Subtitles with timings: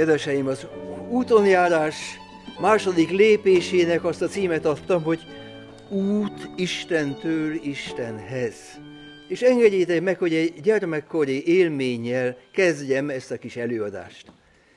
[0.00, 0.66] Kedveseim, az
[1.08, 1.96] útonjárás
[2.60, 5.20] második lépésének azt a címet adtam, hogy
[5.88, 8.54] út Istentől Istenhez.
[9.28, 14.26] És engedjétek meg, hogy egy gyermekkori élménnyel kezdjem ezt a kis előadást.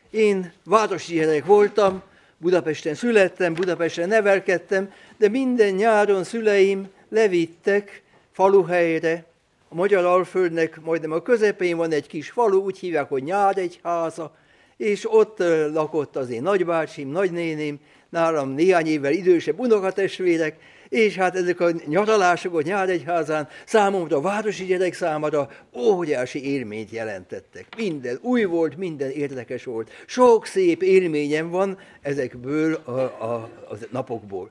[0.10, 2.02] Én városi gyerek voltam,
[2.38, 8.02] Budapesten születtem, Budapesten nevelkedtem, de minden nyáron szüleim levittek
[8.32, 9.26] faluhelyre,
[9.70, 14.42] a Magyar Alföldnek majdnem a közepén van egy kis falu, úgy hívják, hogy Nyáregyháza,
[14.84, 15.38] és ott
[15.74, 17.80] lakott az én nagybácsim, nagynéném,
[18.10, 20.56] nálam néhány évvel idősebb unokatestvérek,
[20.90, 27.66] és hát ezek a nyaralások a Nyáregyházán számomra, a városi gyerek számára óriási élményt jelentettek.
[27.78, 29.90] Minden új volt, minden érdekes volt.
[30.06, 33.34] Sok szép élményem van ezekből a, a,
[33.70, 34.50] a napokból.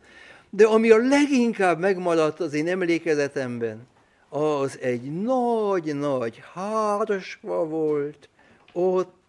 [0.50, 3.86] De ami a leginkább megmaradt az én emlékezetemben,
[4.28, 8.28] az egy nagy-nagy hárasva volt
[8.72, 9.21] ott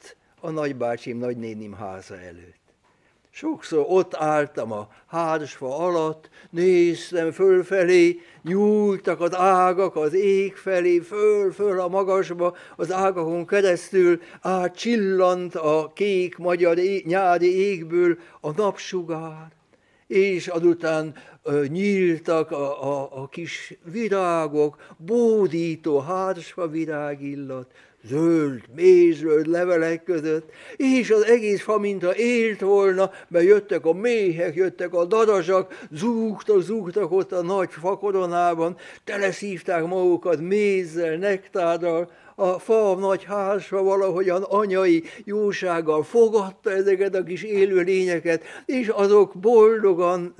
[0.44, 2.62] a nagybácsim, nagynénim háza előtt.
[3.30, 11.80] Sokszor ott álltam a házasfa alatt, néztem fölfelé, nyúltak az ágak az ég felé, föl-föl
[11.80, 19.52] a magasba, az ágakon keresztül átcsillant a kék magyar é- nyári égből a napsugár,
[20.08, 27.72] és azután ö, nyíltak a, a, a kis virágok, bódító hársfa virágillat,
[28.08, 34.56] zöld, mélyzöld levelek között, és az egész fa, mintha élt volna, mert jöttek a méhek,
[34.56, 42.96] jöttek a darazsak, zúgtak, zúgtak ott a nagy fakoronában, teleszívták magukat mézzel, nektárral, a fa
[42.96, 50.36] nagy házfa valahogyan anyai jósággal fogadta ezeket a kis élő lényeket, és azok boldogan,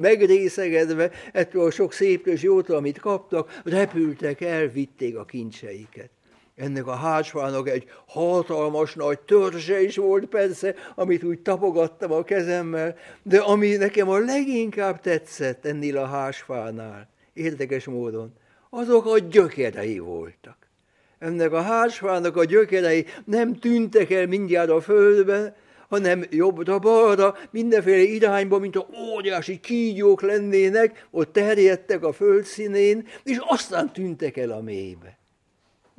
[0.00, 6.10] megrészegedve ettől a sok szép és jótól, amit kaptak, repültek el, vitték a kincseiket.
[6.56, 12.96] Ennek a hátsfának egy hatalmas nagy törzse is volt persze, amit úgy tapogattam a kezemmel,
[13.22, 18.32] de ami nekem a leginkább tetszett ennél a házsfánál, érdekes módon,
[18.70, 20.56] azok a gyökerei voltak.
[21.18, 25.56] Ennek a házsfának a gyökerei nem tűntek el mindjárt a földbe,
[25.88, 33.92] hanem jobbra-balra, mindenféle irányba, mint a óriási kígyók lennének, ott terjedtek a földszínén, és aztán
[33.92, 35.20] tűntek el a mélybe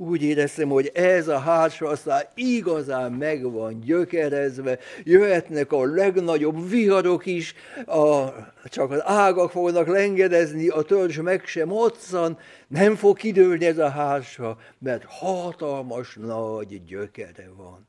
[0.08, 7.56] úgy éreztem, hogy ez a aztán igazán meg van gyökerezve, jöhetnek a legnagyobb viharok is,
[7.86, 8.28] a,
[8.66, 12.38] csak az ágak fognak lengedezni, a törzs meg sem moccan,
[12.68, 17.88] nem fog kidőlni ez a házsa, mert hatalmas nagy gyökere van.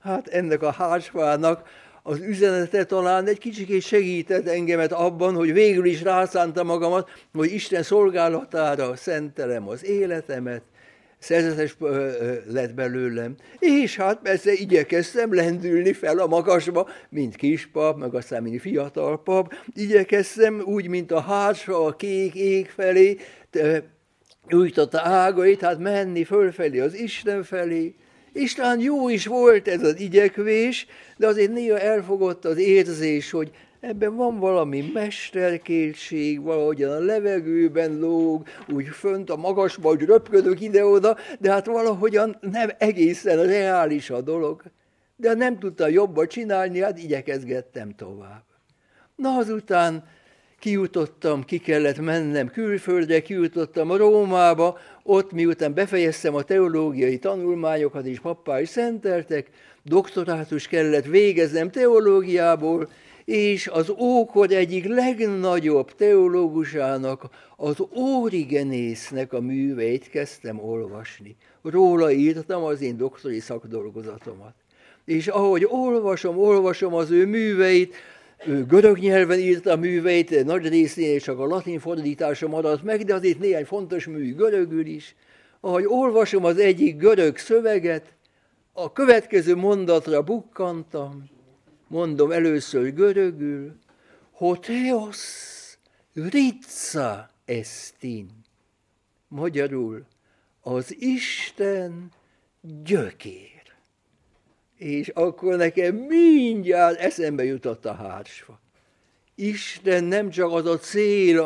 [0.00, 1.68] Hát ennek a házfának
[2.06, 7.82] az üzenete talán egy kicsit segített engemet abban, hogy végül is rászánta magamat, hogy Isten
[7.82, 10.62] szolgálatára szentelem az életemet,
[11.24, 11.76] szerzetes
[12.46, 13.34] lett belőlem.
[13.58, 19.54] És hát persze igyekeztem lendülni fel a magasba, mint kispap, meg aztán mint fiatal pap.
[19.74, 23.16] Igyekeztem úgy, mint a hátsa a kék ég felé,
[24.50, 27.94] újtotta ágait, hát menni fölfelé az Isten felé.
[28.56, 30.86] Talán jó is volt ez az igyekvés,
[31.16, 33.50] de azért néha elfogott az érzés, hogy
[33.88, 41.16] ebben van valami mesterkészség, valahogyan a levegőben lóg, úgy fönt a magasba, hogy röpködök ide-oda,
[41.40, 44.62] de hát valahogyan nem egészen reális a dolog.
[45.16, 48.44] De nem tudta jobban csinálni, hát igyekezgettem tovább.
[49.16, 50.04] Na azután
[50.58, 58.60] kijutottam, ki kellett mennem külföldre, kijutottam Rómába, ott miután befejeztem a teológiai tanulmányokat, és pappá
[58.60, 59.50] is szenteltek,
[59.82, 62.88] doktorátus kellett végeznem teológiából,
[63.24, 67.22] és az ókor egyik legnagyobb teológusának,
[67.56, 71.36] az Órigenésznek a műveit kezdtem olvasni.
[71.62, 74.54] Róla írtam az én doktori szakdolgozatomat.
[75.04, 77.94] És ahogy olvasom, olvasom az ő műveit,
[78.46, 83.14] ő görög nyelven írta a műveit, nagy részén csak a latin fordítása maradt meg, de
[83.14, 85.14] azért néhány fontos mű görögül is.
[85.60, 88.12] Ahogy olvasom az egyik görög szöveget,
[88.72, 91.24] a következő mondatra bukkantam,
[91.88, 93.78] mondom először görögül,
[94.30, 95.18] hoteos
[96.14, 98.30] ritza estin.
[99.28, 100.06] Magyarul,
[100.60, 102.12] az Isten
[102.84, 103.62] gyökér.
[104.76, 108.60] És akkor nekem mindjárt eszembe jutott a hársfa.
[109.34, 111.40] Isten nem csak az a cél,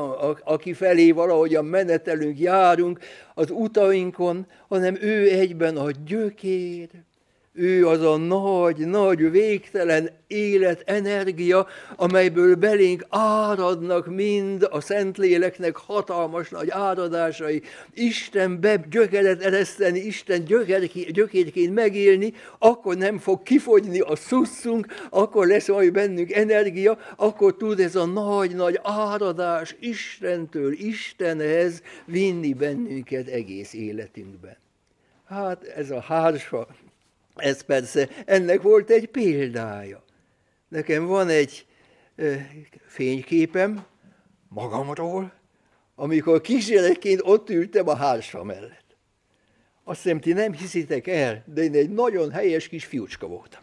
[0.44, 2.98] aki felé valahogyan menetelünk, járunk
[3.34, 6.88] az utainkon, hanem ő egyben a gyökér,
[7.58, 11.66] ő az a nagy, nagy, végtelen élet, energia,
[11.96, 17.62] amelyből belénk áradnak mind a Szentléleknek hatalmas nagy áradásai.
[17.94, 20.44] Isten be gyökeret ereszteni, Isten
[21.12, 27.80] gyökérként megélni, akkor nem fog kifogyni a szusszunk, akkor lesz majd bennünk energia, akkor tud
[27.80, 34.56] ez a nagy-nagy áradás Istentől Istenhez vinni bennünket egész életünkben.
[35.24, 36.66] Hát ez a hársa
[37.38, 40.04] ez persze, ennek volt egy példája.
[40.68, 41.66] Nekem van egy
[42.86, 43.84] fényképem
[44.48, 45.32] magamról,
[45.94, 48.96] amikor kisgyerekként ott ültem a hársa mellett.
[49.84, 53.60] Azt hiszem, ti nem hiszitek el, de én egy nagyon helyes kis fiúcska voltam.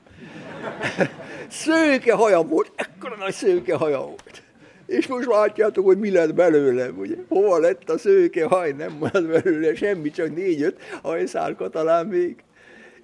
[1.49, 4.43] szőke hajam volt, ekkora nagy szőke hajam volt.
[4.85, 7.15] És most látjátok, hogy mi lett belőlem, ugye?
[7.27, 8.71] Hova lett a szőke haj?
[8.71, 12.43] Nem maradt belőle semmi, csak négy-öt hajszálka talán még.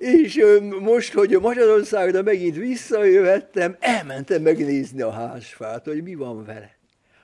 [0.01, 0.41] És
[0.79, 6.77] most, hogy Magyarországra megint visszajöhettem, elmentem megnézni a házfát, hogy mi van vele.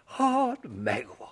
[0.05, 1.26] Hát megvan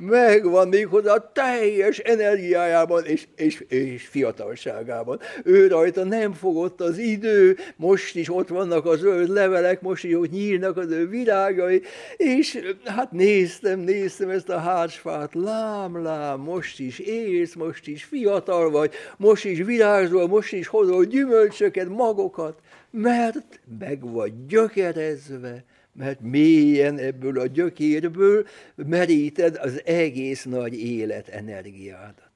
[0.00, 5.20] megvan méghozzá teljes energiájában és, és, és fiatalságában.
[5.44, 10.14] Ő rajta nem fogott az idő, most is ott vannak a zöld levelek, most is
[10.14, 11.82] ott nyílnak az ő virágai,
[12.16, 18.70] és hát néztem, néztem ezt a hársfát, lám, lám, most is élsz, most is fiatal
[18.70, 22.58] vagy, most is virágzol, most is hozol gyümölcsöket, magokat,
[22.90, 32.30] mert meg vagy gyökerezve, mert mélyen ebből a gyökérből meríted az egész nagy élet energiádat.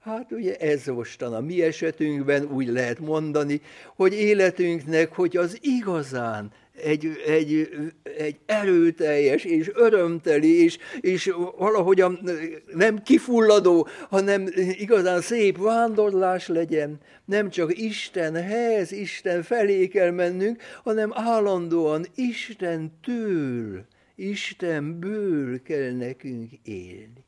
[0.00, 3.60] Hát ugye ez mostan a mi esetünkben úgy lehet mondani,
[3.96, 6.52] hogy életünknek, hogy az igazán
[6.82, 7.68] egy, egy,
[8.16, 12.30] egy erőteljes és örömteli, és, és valahogyan
[12.74, 17.00] nem kifulladó, hanem igazán szép vándorlás legyen.
[17.24, 23.84] Nem csak Istenhez, Isten felé kell mennünk, hanem állandóan Istentől,
[24.16, 27.24] Istenből kell nekünk élni.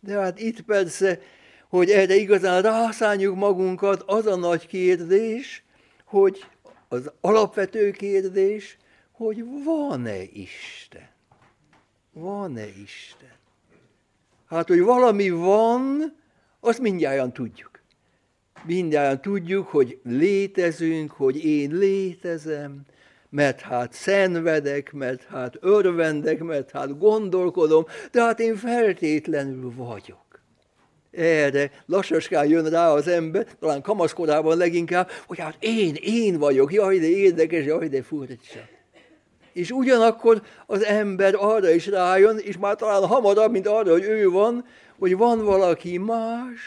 [0.00, 1.20] De hát itt persze,
[1.68, 5.64] hogy erre igazán rászánjuk magunkat, az a nagy kérdés,
[6.04, 6.44] hogy
[6.92, 8.76] az alapvető kérdés,
[9.12, 11.08] hogy van-e Isten?
[12.12, 13.32] Van-e Isten?
[14.46, 16.16] Hát, hogy valami van,
[16.60, 17.70] azt mindjárt tudjuk.
[18.64, 22.80] Mindjárt tudjuk, hogy létezünk, hogy én létezem,
[23.28, 30.31] mert hát szenvedek, mert hát örvendek, mert hát gondolkodom, de hát én feltétlenül vagyok
[31.12, 36.98] erre lassaskán jön rá az ember, talán kamaszkorában leginkább, hogy hát én, én vagyok, jaj,
[36.98, 38.60] de érdekes, jaj, de furcsa.
[39.52, 44.28] És ugyanakkor az ember arra is rájön, és már talán hamarabb, mint arra, hogy ő
[44.28, 44.64] van,
[44.98, 46.60] hogy van valaki más,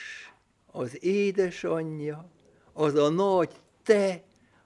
[0.71, 2.25] az édesanyja,
[2.73, 3.49] az a nagy
[3.83, 4.21] te,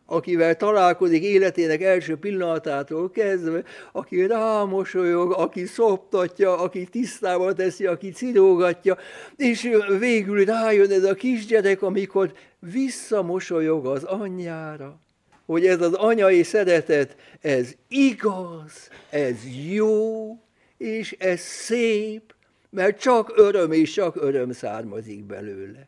[0.09, 8.97] akivel találkozik életének első pillanatától kezdve, aki rámosolyog, aki szoptatja, aki tisztába teszi, aki cirógatja,
[9.35, 9.69] és
[9.99, 14.99] végül rájön ez a kisgyerek, amikor visszamosolyog az anyjára,
[15.45, 19.35] hogy ez az anyai szeretet, ez igaz, ez
[19.71, 20.37] jó,
[20.77, 22.33] és ez szép,
[22.69, 25.87] mert csak öröm és csak öröm származik belőle.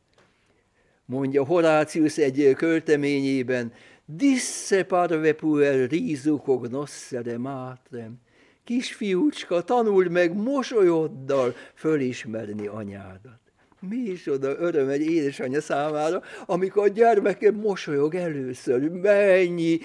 [1.06, 3.74] Mondja Horácius egy költeményében,
[4.16, 8.20] Disse parve puer risu cognossere matrem.
[8.64, 13.40] Kisfiúcska, tanuld meg mosolyoddal fölismerni anyádat.
[13.80, 18.90] Mi is oda öröm egy édesanyja számára, amikor a gyermeke mosolyog először.
[18.90, 19.80] Mennyi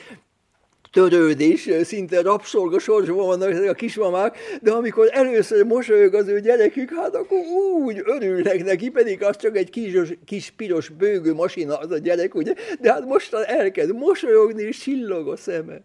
[0.97, 6.91] törődés, szinte rabszolga sorsban vannak ezek a kismamák, de amikor először mosolyog az ő gyerekük,
[6.95, 7.39] hát akkor
[7.85, 9.93] úgy örülnek neki, pedig az csak egy kis,
[10.25, 12.55] kis piros bőgő masina az a gyerek, ugye?
[12.81, 15.81] De hát mostan elkezd mosolyogni, és csillog a szeme.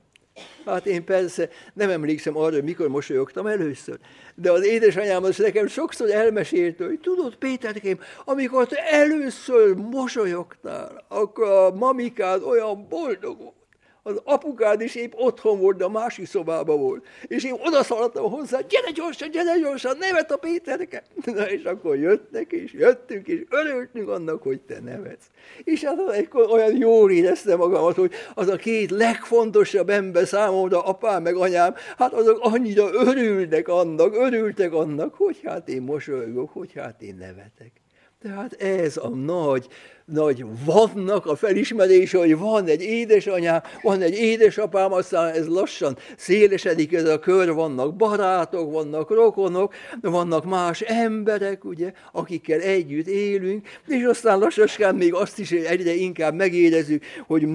[0.66, 3.98] Hát én persze nem emlékszem arra, hogy mikor mosolyogtam először,
[4.36, 11.48] de az édesanyám az nekem sokszor elmesélte, hogy tudod, Péterkém, amikor te először mosolyogtál, akkor
[11.48, 13.61] a mamikád olyan boldog volt
[14.04, 17.06] az apukád is épp otthon volt, de a másik szobában volt.
[17.28, 21.04] És én odaszaladtam hozzá, gyere gyorsan, gyere gyorsan, nevet a Péterke.
[21.26, 25.26] Na és akkor jöttek, és jöttünk, és örültünk annak, hogy te nevetsz.
[25.64, 31.22] És hát egykor olyan jól éreztem magamat, hogy az a két legfontosabb ember számomra, apám
[31.22, 37.02] meg anyám, hát azok annyira örülnek annak, örültek annak, hogy hát én mosolygok, hogy hát
[37.02, 37.81] én nevetek.
[38.22, 39.68] Tehát ez a nagy
[40.12, 46.94] nagy vannak a felismerés, hogy van egy édesanyám, van egy édesapám, aztán ez lassan szélesedik
[46.94, 54.04] ez a kör, vannak barátok, vannak rokonok, vannak más emberek, ugye, akikkel együtt élünk, és
[54.04, 57.48] aztán lassan még azt is egyre inkább megérezzük, hogy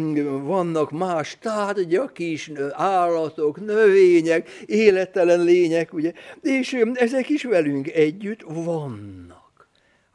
[0.43, 9.36] vannak más tárgyak is, állatok, növények, élettelen lények, ugye, és ezek is velünk együtt vannak.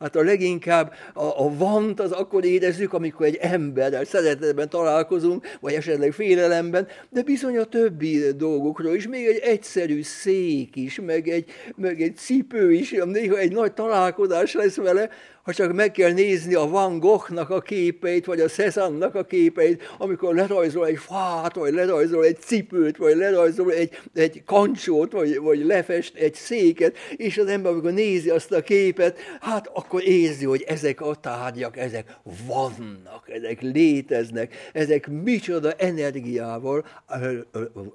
[0.02, 5.74] Hát a leginkább a, a vant az akkor érezzük, amikor egy emberrel szeretetben találkozunk, vagy
[5.74, 11.50] esetleg félelemben, de bizony a többi dolgokról is, még egy egyszerű szék is, meg egy,
[11.76, 15.10] meg egy cipő is, néha egy nagy találkozás lesz vele,
[15.52, 19.84] ha csak meg kell nézni a Van Goghnak a képeit, vagy a Cézanne-nak a képeit,
[19.98, 25.66] amikor lerajzol egy fát, vagy lerajzol egy cipőt, vagy lerajzol egy, egy kancsót, vagy, vagy
[25.66, 30.64] lefest egy széket, és az ember, amikor nézi azt a képet, hát akkor érzi, hogy
[30.68, 36.86] ezek a tárgyak, ezek vannak, ezek léteznek, ezek micsoda energiával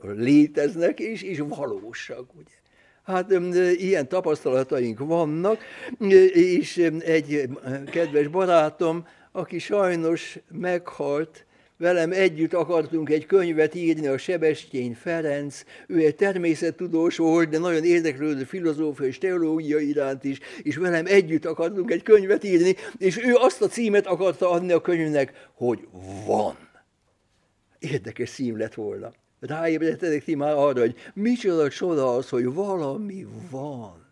[0.02, 2.55] léteznek, és, és valósak, ugye.
[3.06, 3.32] Hát
[3.76, 5.60] ilyen tapasztalataink vannak,
[6.32, 7.48] és egy
[7.90, 11.46] kedves barátom, aki sajnos meghalt,
[11.76, 17.84] velem együtt akartunk egy könyvet írni, a Sebestyén Ferenc, ő egy természettudós volt, de nagyon
[17.84, 23.34] érdeklődő filozófia és teológia iránt is, és velem együtt akartunk egy könyvet írni, és ő
[23.34, 25.88] azt a címet akarta adni a könyvnek, hogy
[26.26, 26.56] van.
[27.78, 29.12] Érdekes cím lett volna
[29.46, 34.04] ráébredtetek ti már arra, hogy micsoda csoda az, hogy valami van.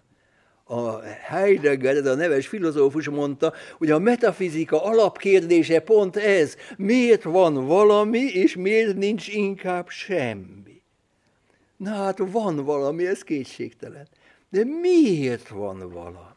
[0.66, 7.66] A Heidegger, ez a neves filozófus mondta, hogy a metafizika alapkérdése pont ez, miért van
[7.66, 10.82] valami, és miért nincs inkább semmi.
[11.76, 14.08] Na hát van valami, ez kétségtelen.
[14.50, 16.33] De miért van valami?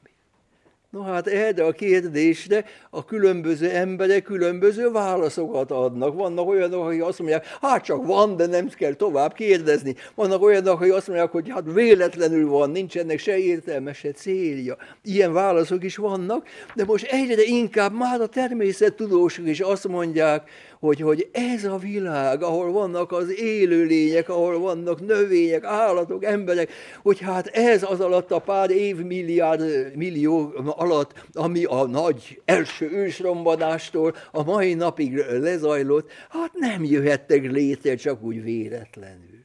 [0.90, 6.16] No hát erre a kérdésre a különböző emberek különböző válaszokat adnak.
[6.16, 9.96] Vannak olyanok, akik azt mondják, hát csak van, de nem kell tovább kérdezni.
[10.16, 14.78] Vannak olyanok, akik azt mondják, hogy hát véletlenül van, nincs ennek se értelme, se célja.
[15.04, 20.50] Ilyen válaszok is vannak, de most egyre inkább már a természettudósok is azt mondják,
[20.80, 27.20] hogy, hogy ez a világ, ahol vannak az élőlények, ahol vannak növények, állatok, emberek, hogy
[27.20, 34.44] hát ez az alatt a pár évmilliárd millió alatt, ami a nagy első ősrombadástól a
[34.44, 39.38] mai napig lezajlott, hát nem jöhettek létre csak úgy véletlenül.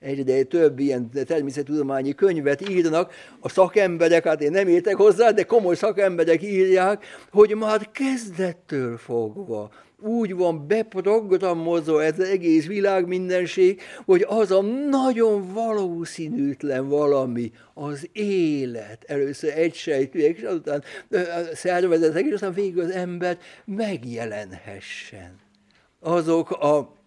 [0.00, 5.74] Egyre több ilyen természettudományi könyvet írnak, a szakemberek, hát én nem értek hozzá, de komoly
[5.74, 9.70] szakemberek írják, hogy már kezdettől fogva
[10.02, 18.08] úgy van beprogramozva ez az egész világ mindenség, hogy az a nagyon valószínűtlen valami, az
[18.12, 20.82] élet, először egysejtűek, és azután
[21.52, 25.38] szervezetek, és aztán végül az ember megjelenhessen.
[26.00, 26.99] Azok a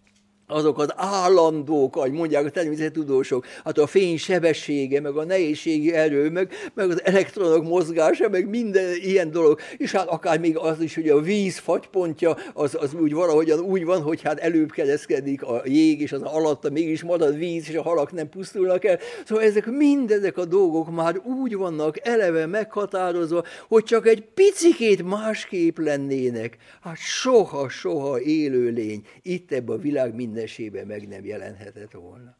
[0.53, 6.29] azok az állandók, ahogy mondják a természettudósok, hát a fény sebessége, meg a nehézségi erő,
[6.29, 10.95] meg, meg az elektronok mozgása, meg minden ilyen dolog, és hát akár még az is,
[10.95, 15.62] hogy a víz fagypontja, az, az úgy valahogyan úgy van, hogy hát előbb kereszkedik a
[15.65, 19.00] jég, és az alatta mégis marad víz, és a halak nem pusztulnak el.
[19.25, 25.77] Szóval ezek mindezek a dolgok már úgy vannak eleve meghatározva, hogy csak egy picikét másképp
[25.77, 26.57] lennének.
[26.81, 32.35] Hát soha, soha élőlény itt ebben a világ minden mindenségben meg nem jelenhetett volna.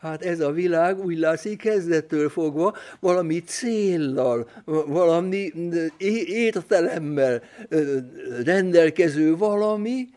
[0.00, 4.50] Hát ez a világ úgy látszik kezdettől fogva valami céllal,
[4.86, 5.52] valami
[6.26, 7.42] értelemmel
[8.44, 10.08] rendelkező valami,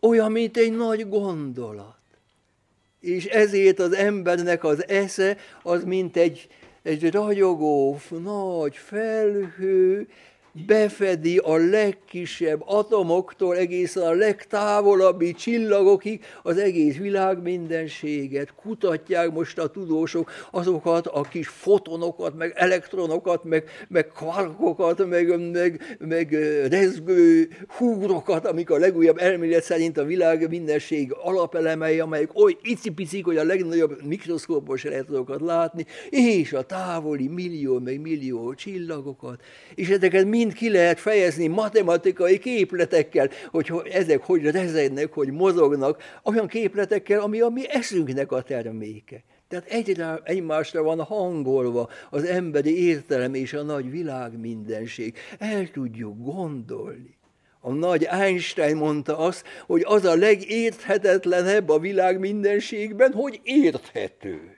[0.00, 1.94] olyan, mint egy nagy gondolat.
[3.00, 6.48] És ezért az embernek az esze az, mint egy,
[6.82, 10.08] egy ragyogó, nagy felhő,
[10.66, 18.54] befedi a legkisebb atomoktól egészen a legtávolabbi csillagokig az egész világ mindenséget.
[18.54, 25.96] Kutatják most a tudósok azokat a kis fotonokat, meg elektronokat, meg, meg kvarkokat, meg, meg,
[25.98, 26.32] meg
[26.70, 33.36] rezgő húrokat, amik a legújabb elmélet szerint a világ mindenség alapelemei, amelyek oly icipicik, hogy
[33.36, 35.08] a legnagyobb mikroszkópos lehet
[35.40, 39.42] látni, és a távoli millió, meg millió csillagokat.
[39.74, 46.02] És ezeket mind mind ki lehet fejezni matematikai képletekkel, hogy ezek hogy rezegnek, hogy mozognak,
[46.22, 49.22] olyan képletekkel, ami a mi eszünknek a terméke.
[49.48, 55.16] Tehát egyre egymásra van hangolva az emberi értelem és a nagy világ mindenség.
[55.38, 57.16] El tudjuk gondolni.
[57.60, 64.56] A nagy Einstein mondta azt, hogy az a legérthetetlenebb a világ mindenségben, hogy érthető.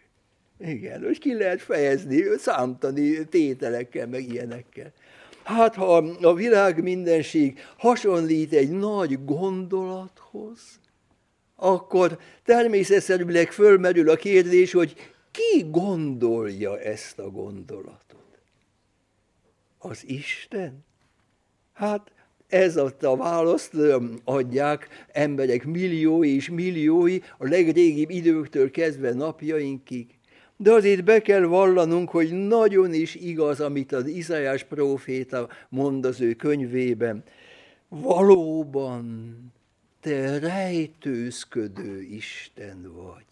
[0.58, 4.92] Igen, hogy ki lehet fejezni, számtani tételekkel, meg ilyenekkel.
[5.48, 10.80] Hát ha a világ mindenség hasonlít egy nagy gondolathoz,
[11.56, 14.94] akkor természetszerűleg fölmerül a kérdés, hogy
[15.30, 18.38] ki gondolja ezt a gondolatot?
[19.78, 20.84] Az Isten?
[21.72, 22.12] Hát
[22.48, 23.72] ez a, választ
[24.24, 30.17] adják emberek milliói és milliói a legrégibb időktől kezdve napjainkig.
[30.60, 36.20] De azért be kell vallanunk, hogy nagyon is igaz, amit az Izajás próféta mond az
[36.20, 37.24] ő könyvében.
[37.88, 39.36] Valóban
[40.00, 43.24] te rejtőzködő Isten vagy.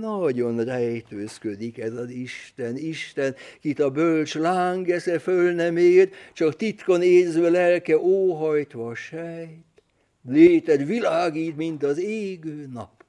[0.00, 6.56] Nagyon rejtőzködik ez az Isten, Isten, kit a bölcs láng esze föl nem ér, csak
[6.56, 9.64] titkon érző lelke óhajtva sejt.
[10.28, 13.04] Léted világít, mint az égő nap,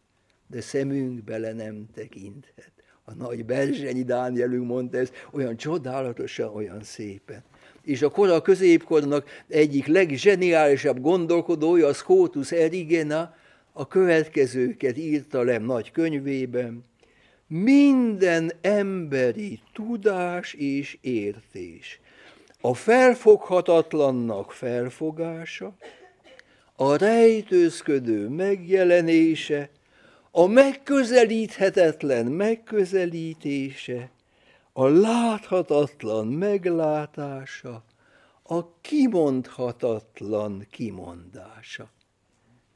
[0.48, 2.77] de szemünk bele nem tekinthet.
[3.10, 7.44] A nagy Berzsenyi Dánielünk mondta ezt olyan csodálatosan, olyan szépen.
[7.84, 13.36] És a kora középkornak egyik legzseniálisabb gondolkodója, az Scotus Erigena,
[13.72, 16.84] a következőket írta le nagy könyvében.
[17.48, 22.00] Minden emberi tudás és értés,
[22.62, 25.76] a felfoghatatlannak felfogása,
[26.76, 29.70] a rejtőzködő megjelenése,
[30.38, 34.10] a megközelíthetetlen megközelítése,
[34.74, 37.84] a láthatatlan meglátása,
[38.44, 41.90] a kimondhatatlan kimondása.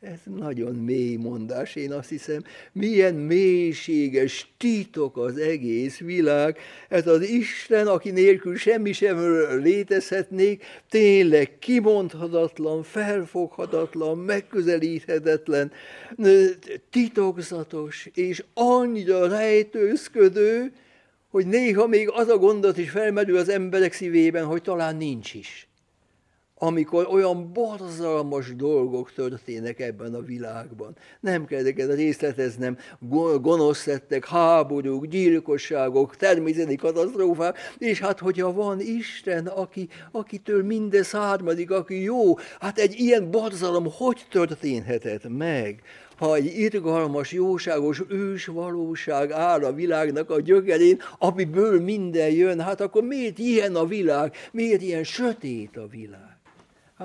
[0.02, 6.58] Ez nagyon mély mondás, én azt hiszem, milyen mélységes titok az egész világ.
[6.90, 9.18] Ez az Isten, aki nélkül semmi sem
[9.62, 15.72] létezhetnék, tényleg kimondhatatlan, felfoghatatlan, megközelíthetetlen,
[16.90, 20.72] titokzatos és annyira rejtőzködő,
[21.30, 25.71] hogy néha még az a gondot is felmerül az emberek szívében, hogy talán nincs is
[26.64, 30.96] amikor olyan borzalmas dolgok történnek ebben a világban.
[31.20, 32.78] Nem kell ezeket részleteznem,
[33.42, 41.72] gonosz lettek, háborúk, gyilkosságok, természeti katasztrófák, és hát hogyha van Isten, aki, akitől mindez származik,
[41.72, 45.82] aki jó, hát egy ilyen borzalom hogy történhetett meg?
[46.18, 52.82] ha egy irgalmas, jóságos ős valóság áll a világnak a gyökerén, amiből minden jön, hát
[52.82, 56.31] akkor miért ilyen a világ, miért ilyen sötét a világ?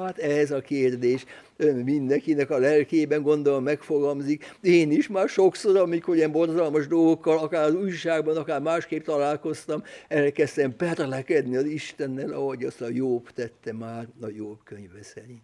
[0.04, 1.24] Hát ez a kérdés
[1.56, 4.56] ön mindenkinek a lelkében gondolom megfogalmazik.
[4.60, 10.76] Én is már sokszor, amikor ilyen borzalmas dolgokkal, akár az újságban, akár másképp találkoztam, elkezdtem
[10.76, 15.42] perlekedni az Istennel, ahogy azt a Jobb tette már a Jobb könyve szerint.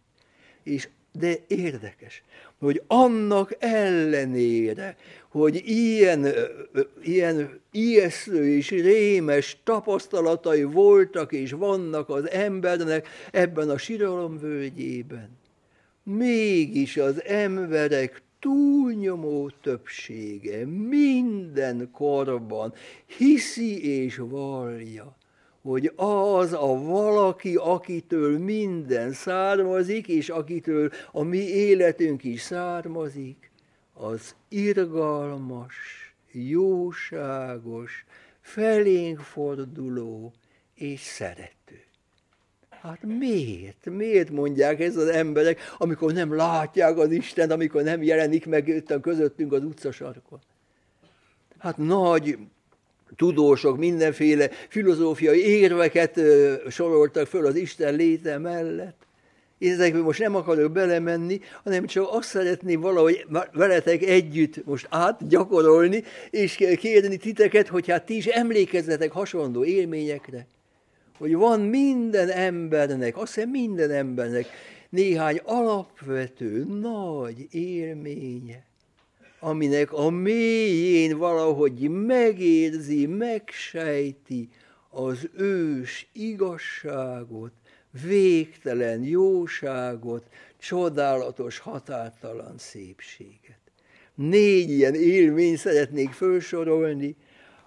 [0.62, 2.22] És de érdekes,
[2.59, 4.96] hogy annak ellenére,
[5.29, 6.27] hogy ilyen,
[7.03, 13.79] ilyen ijesztő és rémes tapasztalatai voltak és vannak az embernek ebben a
[14.38, 15.38] völgyében,
[16.03, 22.75] mégis az emberek túlnyomó többsége minden korban
[23.07, 25.16] hiszi és vallja,
[25.62, 33.51] hogy az a valaki, akitől minden származik, és akitől a mi életünk is származik,
[33.94, 35.75] az irgalmas,
[36.33, 38.05] jóságos,
[38.40, 40.33] felénk forduló
[40.75, 41.85] és szerető.
[42.68, 43.90] Hát miért?
[43.90, 49.53] Miért mondják ez az emberek, amikor nem látják az Isten, amikor nem jelenik meg közöttünk
[49.53, 50.40] az utcasarkon?
[51.59, 52.38] Hát nagy
[53.16, 56.20] tudósok mindenféle filozófiai érveket
[56.68, 59.07] soroltak föl az Isten léte mellett.
[59.59, 66.03] Én ezekbe most nem akarok belemenni, hanem csak azt szeretném valahogy veletek együtt most átgyakorolni,
[66.31, 70.46] és kérni titeket, hogy hát ti is emlékezzetek hasonló élményekre.
[71.18, 74.46] Hogy van minden embernek, azt hiszem minden embernek
[74.90, 78.64] néhány alapvető, nagy élménye
[79.44, 84.48] aminek a mélyén valahogy megérzi, megsejti
[84.90, 87.52] az ős igazságot,
[88.07, 90.24] végtelen jóságot,
[90.59, 93.61] csodálatos, határtalan szépséget.
[94.14, 97.16] Négy ilyen élményt szeretnék felsorolni,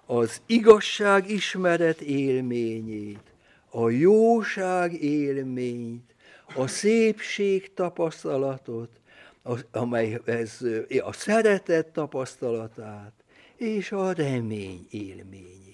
[0.06, 3.32] az igazság ismeret élményét,
[3.70, 6.14] a jóság élményt,
[6.54, 8.90] a szépség tapasztalatot,
[9.72, 10.58] amely ez
[11.04, 13.12] a szeretet tapasztalatát
[13.56, 15.64] és a remény élményét.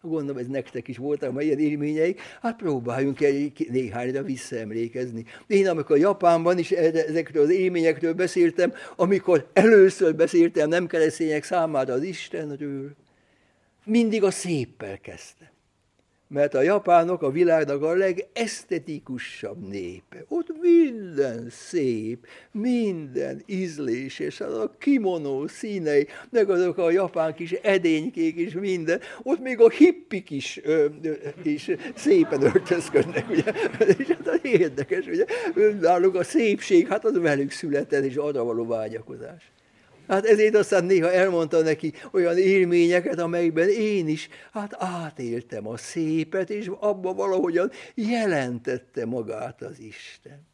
[0.00, 3.32] Gondolom, ez nektek is voltak már ilyen élményeik, hát próbáljunk el
[3.68, 5.24] néhányra visszaemlékezni.
[5.46, 12.02] Én amikor Japánban is ezekről az élményekről beszéltem, amikor először beszéltem nem keresztények számára az
[12.02, 12.90] Istenről,
[13.84, 15.53] mindig a széppel kezdtem.
[16.34, 20.24] Mert a japánok a világnak a legesztetikusabb népe.
[20.28, 28.36] Ott minden szép, minden ízléses, az a kimonó színei, meg azok a japán kis edénykék
[28.36, 29.00] is minden.
[29.22, 33.52] Ott még a hippik is, ö, ö, is szépen öltözködnek, ugye.
[33.98, 35.24] És hát az érdekes, ugye.
[35.80, 39.53] Náluk a szépség, hát az velük született, és arra való vágyakozás.
[40.08, 46.50] Hát ezért aztán néha elmondta neki olyan élményeket, amelyben én is hát átéltem a szépet,
[46.50, 50.52] és abba valahogyan jelentette magát az Isten.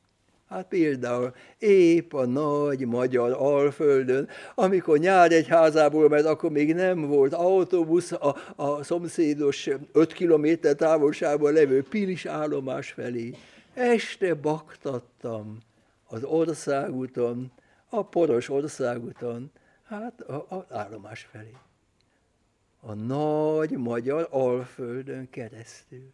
[0.48, 8.12] Hát például épp a nagy magyar Alföldön, amikor nyáregyházából, mert akkor még nem volt autóbusz
[8.12, 13.34] a, a szomszédos 5 kilométer távolságban levő Pilis állomás felé.
[13.74, 15.58] Este baktattam
[16.06, 17.52] az országúton,
[17.90, 19.50] a poros országúton,
[19.82, 21.54] hát az állomás felé.
[22.80, 26.12] A nagy magyar alföldön keresztül.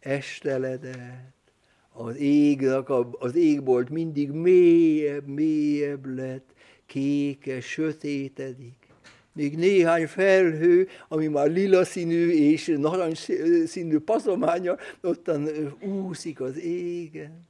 [0.00, 1.52] Esteledett,
[1.92, 6.54] az égnek, az égbolt mindig mélyebb, mélyebb lett,
[6.86, 8.86] kékes, sötétedik.
[9.32, 13.18] Még néhány felhő, ami már lila színű és narancs
[13.66, 15.48] színű pazománya, ottan
[15.80, 17.46] úszik az égen.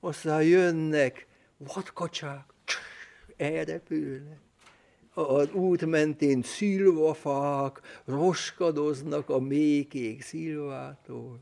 [0.00, 2.51] Aztán jönnek vadkacsák,
[3.36, 4.40] elrepülnek.
[5.14, 11.40] Az út mentén szilvafák roskadoznak a mékék szilvától.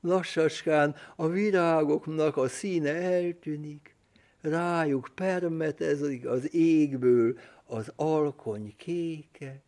[0.00, 3.94] Lassacskán a virágoknak a színe eltűnik,
[4.40, 9.62] rájuk permetezik az égből az alkony kéke,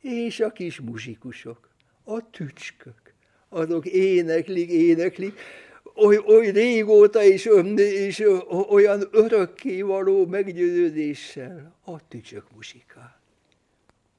[0.00, 1.68] és a kis muzsikusok,
[2.04, 3.14] a tücskök,
[3.48, 5.38] azok éneklik, éneklik,
[6.00, 8.24] oly, oly régóta és, és
[8.68, 13.18] olyan örökkévaló meggyőződéssel a tücsök musikát.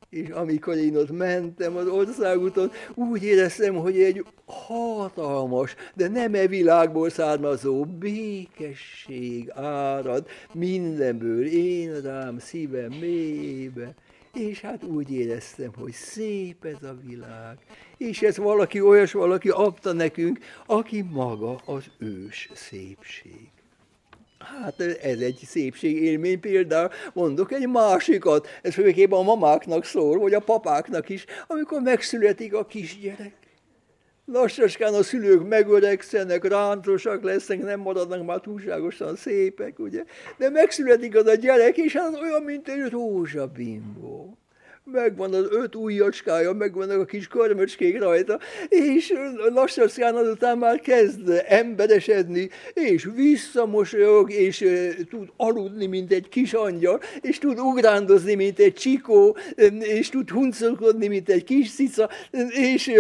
[0.10, 6.48] És amikor én ott mentem az országúton, úgy éreztem, hogy egy hatalmas, de nem e
[6.48, 13.94] világból származó békesség árad mindenből én rám szívem mélyébe
[14.34, 17.58] és hát úgy éreztem, hogy szép ez a világ,
[17.98, 23.50] és ez valaki, olyas valaki adta nekünk, aki maga az ős szépség.
[24.40, 30.34] Hát ez egy szépség élmény például, mondok egy másikat, ez főképpen a mamáknak szól, vagy
[30.34, 33.41] a papáknak is, amikor megszületik a kisgyerek.
[34.26, 40.04] Lassaskán a szülők megöregszenek, rántosak lesznek, nem maradnak már túlságosan szépek, ugye?
[40.38, 44.41] De megszületik az a gyerek, és hát olyan, mint egy rózsabimbó
[44.84, 48.40] megvan az öt ujjacskája, megvannak a kis körmöcskék rajta,
[48.70, 49.14] és
[49.54, 54.66] lassan azután már kezd emberesedni, és visszamosolyog, és
[55.10, 59.38] tud aludni, mint egy kis angyal, és tud ugrándozni, mint egy csikó,
[59.80, 62.10] és tud huncolkodni, mint egy kis cica,
[62.50, 62.92] és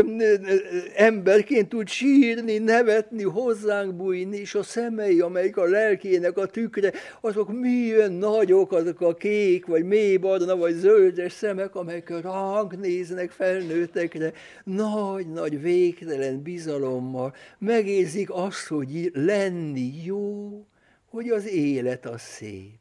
[0.96, 6.92] emberként tud sírni, nevetni, hozzánk bújni, és a szemei, amelyik a lelkének a tükre,
[7.22, 14.34] azok milyen nagyok, azok a kék, vagy mélybarna, vagy zöldes szemek, amelyek ránk néznek felnőttekre,
[14.64, 20.66] nagy-nagy végtelen bizalommal, megérzik azt, hogy lenni jó,
[21.06, 22.81] hogy az élet az szép.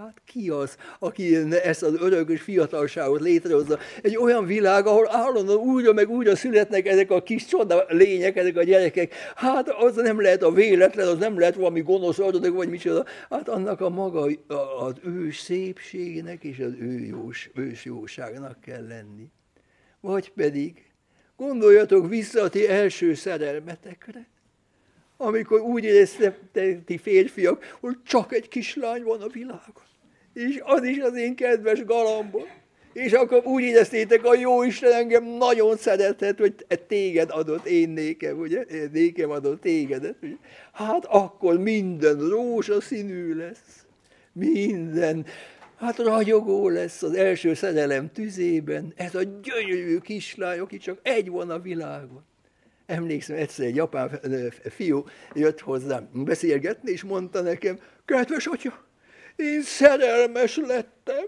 [0.00, 3.78] Hát ki az, aki ezt az örökös fiatalságot létrehozza?
[4.02, 8.56] Egy olyan világ, ahol állandóan újra meg újra születnek ezek a kis csoda lények, ezek
[8.56, 9.14] a gyerekek.
[9.34, 13.04] Hát az nem lehet a véletlen, az nem lehet valami gonosz adodok, vagy micsoda.
[13.30, 14.28] Hát annak a maga
[14.78, 19.30] az ős szépségnek és az ő jós, ős jóságnak kell lenni.
[20.00, 20.92] Vagy pedig
[21.36, 24.28] gondoljatok vissza a ti első szerelmetekre
[25.22, 26.38] amikor úgy érezte
[26.84, 29.88] ti férfiak, hogy csak egy kislány van a világon
[30.34, 32.58] és az is az én kedves galambom.
[32.92, 36.54] És akkor úgy éreztétek, a jó Isten engem nagyon szeretett, hogy
[36.86, 38.64] téged adott én nékem, ugye?
[38.92, 40.16] Nékem adott tégedet.
[40.22, 40.34] Ugye?
[40.72, 43.84] Hát akkor minden rózsaszínű lesz.
[44.32, 45.26] Minden,
[45.76, 48.92] hát ragyogó lesz az első szerelem tüzében.
[48.96, 52.24] Ez a gyönyörű kislány, aki csak egy van a világon.
[52.86, 54.20] Emlékszem, egyszer egy japán
[54.62, 58.89] fiú jött hozzám beszélgetni, és mondta nekem, kedves atya,
[59.40, 61.24] én szerelmes lettem.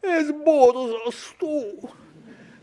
[0.00, 1.90] Ez borzasztó.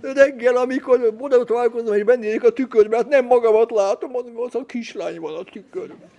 [0.01, 5.19] Reggel, amikor találkozom, hogy bennék a tükörbe, hát nem magamat látom, hanem az a kislány
[5.19, 6.09] van a tükörben.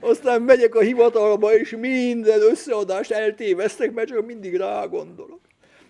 [0.00, 5.40] Aztán megyek a hivatalba, és minden összeadást eltévesztek, mert csak mindig rá gondolok.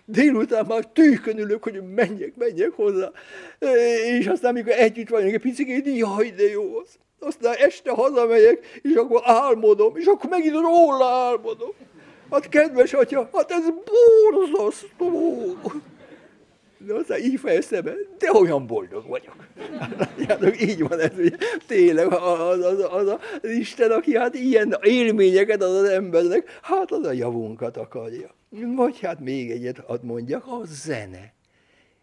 [0.05, 3.11] Délután már tűkön ülök, hogy menjek, menjek hozzá.
[4.19, 6.99] És aztán, amikor együtt vagyunk egy picit, jaj, de jó az.
[7.19, 11.71] Aztán este hazamegyek, és akkor álmodom, és akkor megint róla álmodom.
[12.31, 13.63] Hát kedves atya, hát ez
[14.29, 15.57] borzasztó.
[16.77, 19.35] De aztán így fejezte be, de olyan boldog vagyok.
[19.97, 21.35] Látjátok, így van ez, hogy
[21.67, 23.07] tényleg az, az, az,
[23.41, 28.35] az Isten, aki hát ilyen élményeket ad az embernek, hát az a javunkat akarja.
[28.75, 31.33] Vagy hát még egyet ad mondjak, a zene.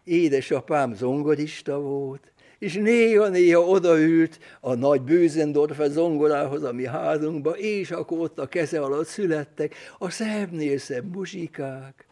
[0.03, 8.19] Édesapám zongorista volt, és néha-néha odaült a nagy Bőzendorfer zongorához a mi házunkba, és akkor
[8.19, 12.05] ott a keze alatt születtek a szebbnél szebb muzsikák,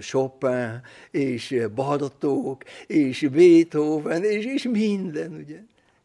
[0.00, 5.58] Chopin, és Bartók, és Beethoven, és, és minden, ugye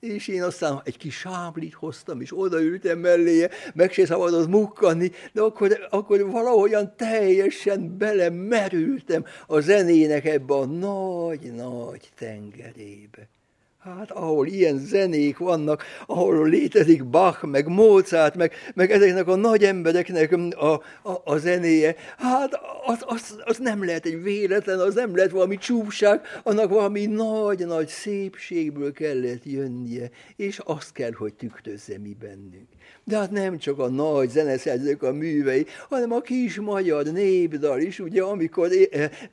[0.05, 5.41] és én aztán egy kis sáblit hoztam, és odaültem melléje, meg se szabadott mukkani, de
[5.41, 13.29] akkor, akkor valahogyan teljesen belemerültem a zenének ebbe a nagy-nagy tengerébe.
[13.85, 19.63] Hát ahol ilyen zenék vannak, ahol létezik Bach, meg Mozart, meg, meg ezeknek a nagy
[19.63, 25.15] embereknek a, a, a zenéje, hát az, az, az nem lehet egy véletlen, az nem
[25.15, 32.15] lehet valami csúfság, annak valami nagy-nagy szépségből kellett jönnie, és azt kell, hogy tükrözze mi
[32.19, 32.74] bennünk.
[33.07, 37.99] De hát nem csak a nagy zeneszerzők a művei, hanem a kis magyar népdal is,
[37.99, 38.69] ugye, amikor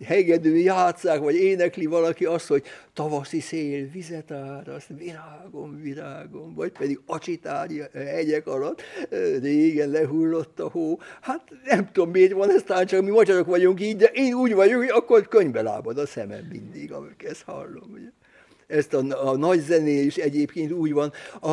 [0.05, 2.63] hegedű játszák, vagy énekli valaki azt, hogy
[2.93, 8.83] tavaszi szél vizet áraszt, virágom, virágom, vagy pedig acsitári hegyek alatt,
[9.41, 10.99] régen lehullott a hó.
[11.21, 14.55] Hát nem tudom, miért van ez, talán csak mi magyarok vagyunk így, de én úgy
[14.55, 17.91] vagyok, hogy akkor könyvbe lábad a szemem mindig, amikor ezt hallom.
[17.93, 18.22] Ugye
[18.67, 21.13] ezt a, a nagy zené is egyébként úgy van.
[21.41, 21.49] A,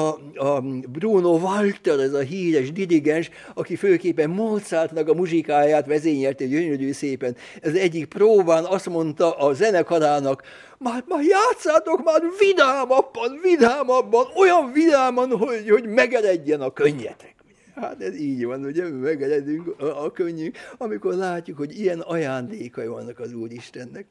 [0.45, 7.35] a Bruno Walter, ez a híres dirigens, aki főképpen Mozartnak a muzsikáját vezényelte gyönyörű szépen.
[7.61, 10.43] Ez egyik próbán azt mondta a zenekarának,
[10.77, 17.35] már, már játszátok már vidámabban, vidámabban, olyan vidáman, hogy, hogy megeredjen a könnyetek.
[17.75, 23.19] Hát ez így van, ugye, megeredünk a, a könnyű, amikor látjuk, hogy ilyen ajándékai vannak
[23.19, 24.05] az Úristennek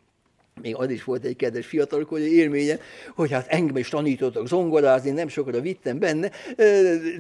[0.63, 2.79] még az is volt egy kedves fiatalkori élménye,
[3.15, 6.31] hogy hát engem is tanítottak zongorázni, nem sokat vittem benne,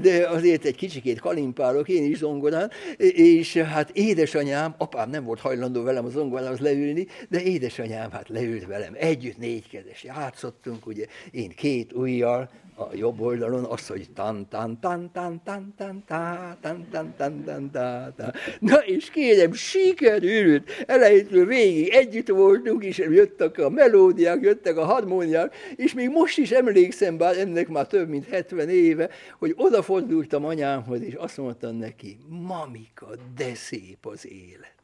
[0.00, 5.82] de azért egy kicsikét kalimpálok én is zongorán, és hát édesanyám, apám nem volt hajlandó
[5.82, 11.92] velem a zongorához leülni, de édesanyám hát leült velem, együtt négykedes játszottunk, ugye én két
[11.92, 17.14] ujjal, a jobb oldalon az, hogy tan tan tan tan tan tan tan tan tan
[17.16, 17.70] tan tan
[18.16, 24.84] tan Na és kérem, sikerült, elejétől végig együtt voltunk, és jöttek a melódiák, jöttek a
[24.84, 30.44] harmóniák, és még most is emlékszem, bár ennek már több mint 70 éve, hogy odafordultam
[30.44, 34.77] anyámhoz, és azt mondtam neki, mamika, de szép az élet.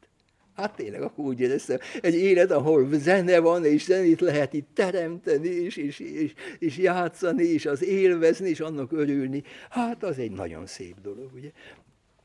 [0.55, 5.47] Hát tényleg akkor úgy éreztem, egy élet, ahol zene van, és zenét lehet itt teremteni,
[5.47, 9.43] és, és, és, és játszani, és az élvezni, és annak örülni.
[9.69, 11.49] Hát az egy nagyon szép dolog, ugye?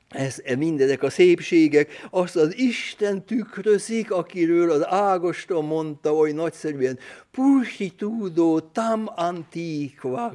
[0.08, 6.98] Ez, mindezek a szépségek, azt az Isten tükrözik, akiről az Ágoston mondta oly nagyszerűen,
[7.30, 10.34] pulchitudo tam antiqua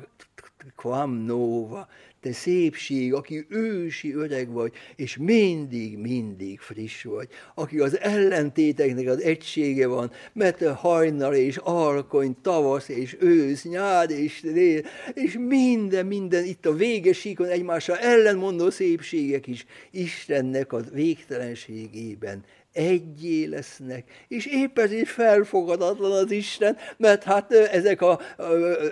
[0.75, 1.87] quam nova,
[2.25, 9.21] te szépség, aki ősi öreg vagy, és mindig, mindig friss vagy, aki az ellentéteknek az
[9.21, 14.81] egysége van, mert a hajnal és alkony, tavasz és ősz, nyár és dél,
[15.13, 22.43] és minden, minden itt a végesíkon egymással ellenmondó szépségek is Istennek a végtelenségében
[22.75, 28.19] egyé lesznek, és épp ezért felfogadatlan az Isten, mert hát ezek a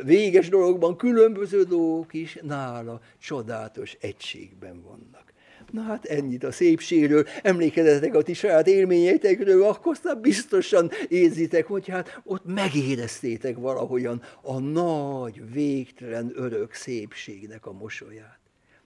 [0.03, 5.33] véges dologban különböző dolgok is nála csodálatos egységben vannak.
[5.71, 11.87] Na hát ennyit a szépségről, emlékezetek a ti saját élményeitekről, akkor aztán biztosan érzitek, hogy
[11.87, 18.39] hát ott megéreztétek valahogyan a nagy, végtelen, örök szépségnek a mosolyát.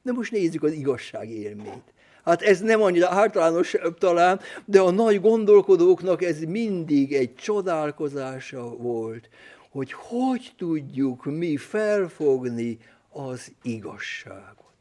[0.03, 1.93] De most nézzük az igazság élményt.
[2.27, 9.29] Hát ez nem annyira általános talán, de a nagy gondolkodóknak ez mindig egy csodálkozása volt,
[9.69, 12.77] hogy hogy tudjuk mi felfogni
[13.09, 14.73] az igazságot.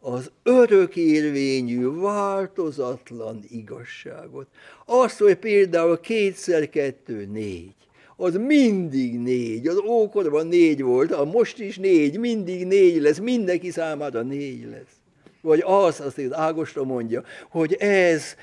[0.00, 4.46] Az örökérvényű, változatlan igazságot.
[4.86, 7.74] Azt, hogy például kétszer kettő négy.
[8.16, 13.70] Az mindig négy, az ókorban négy volt, a most is négy, mindig négy lesz, mindenki
[13.70, 15.01] számára négy lesz
[15.42, 18.34] vagy az, azt az Ágoston mondja, hogy ez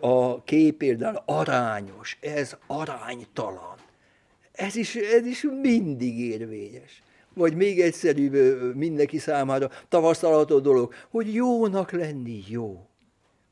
[0.00, 3.76] a kép például arányos, ez aránytalan.
[4.52, 7.02] Ez is, ez is mindig érvényes.
[7.34, 12.86] Vagy még egyszerűbb mindenki számára tavasztalható dolog, hogy jónak lenni jó.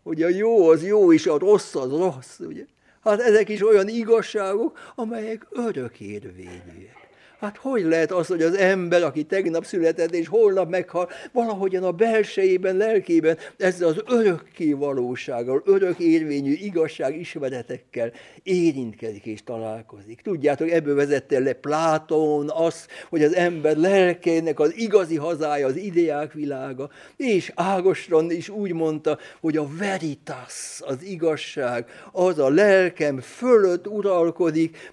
[0.03, 2.39] Hogy a jó az jó, és a rossz az rossz.
[2.39, 2.65] Ugye?
[3.05, 7.00] Hát ezek is olyan igazságok, amelyek örök érvényűek.
[7.41, 11.93] Hát hogy lehet az, hogy az ember, aki tegnap született és holnap meghal, valahogyan a
[11.93, 20.21] belsejében, lelkében ezzel az örökké valósággal, örök érvényű igazság ismeretekkel érintkezik és találkozik.
[20.21, 26.33] Tudjátok, ebből vezette le Plátón azt, hogy az ember lelkének az igazi hazája, az ideák
[26.33, 33.87] világa, és Ágoston is úgy mondta, hogy a veritas, az igazság, az a lelkem fölött
[33.87, 34.93] uralkodik,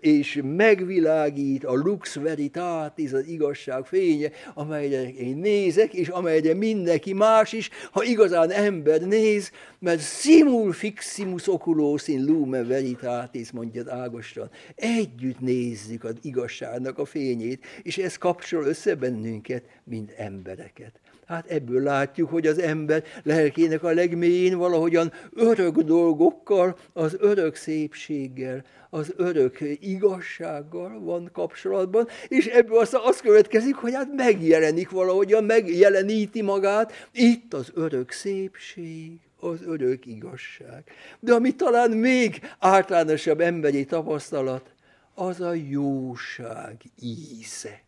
[0.00, 7.12] és megvilágít, világít, a lux veritatis, az igazság fénye, amelyre én nézek, és amelyre mindenki
[7.12, 14.50] más is, ha igazán ember néz, mert simul fiximus oculos in lume veritatis, mondja Ágoston.
[14.74, 21.00] Együtt nézzük az igazságnak a fényét, és ez kapcsol össze bennünket, mint embereket.
[21.30, 28.64] Hát ebből látjuk, hogy az ember lelkének a legmélyén valahogyan örök dolgokkal, az örök szépséggel,
[28.90, 36.42] az örök igazsággal van kapcsolatban, és ebből aztán az következik, hogy hát megjelenik valahogyan, megjeleníti
[36.42, 40.84] magát, itt az örök szépség, az örök igazság.
[41.20, 44.74] De ami talán még általánosabb emberi tapasztalat,
[45.14, 47.82] az a jóság íze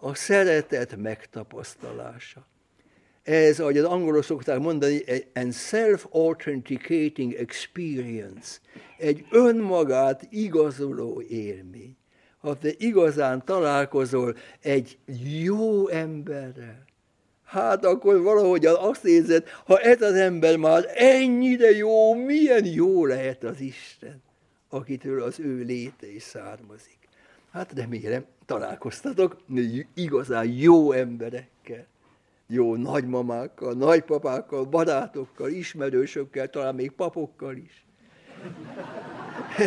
[0.00, 2.46] a szeretet megtapasztalása.
[3.22, 8.58] Ez, ahogy az angolok szokták mondani, egy self-authenticating experience,
[8.98, 11.96] egy önmagát igazoló élmény.
[12.38, 14.98] Ha te igazán találkozol egy
[15.42, 16.84] jó emberrel,
[17.44, 23.44] hát akkor valahogyan azt érzed, ha ez az ember már ennyire jó, milyen jó lehet
[23.44, 24.22] az Isten,
[24.68, 26.98] akitől az ő léte is származik.
[27.52, 29.36] Hát remélem, találkoztatok
[29.94, 31.86] igazán jó emberekkel,
[32.46, 37.84] jó nagymamákkal, nagypapákkal, barátokkal, ismerősökkel, talán még papokkal is.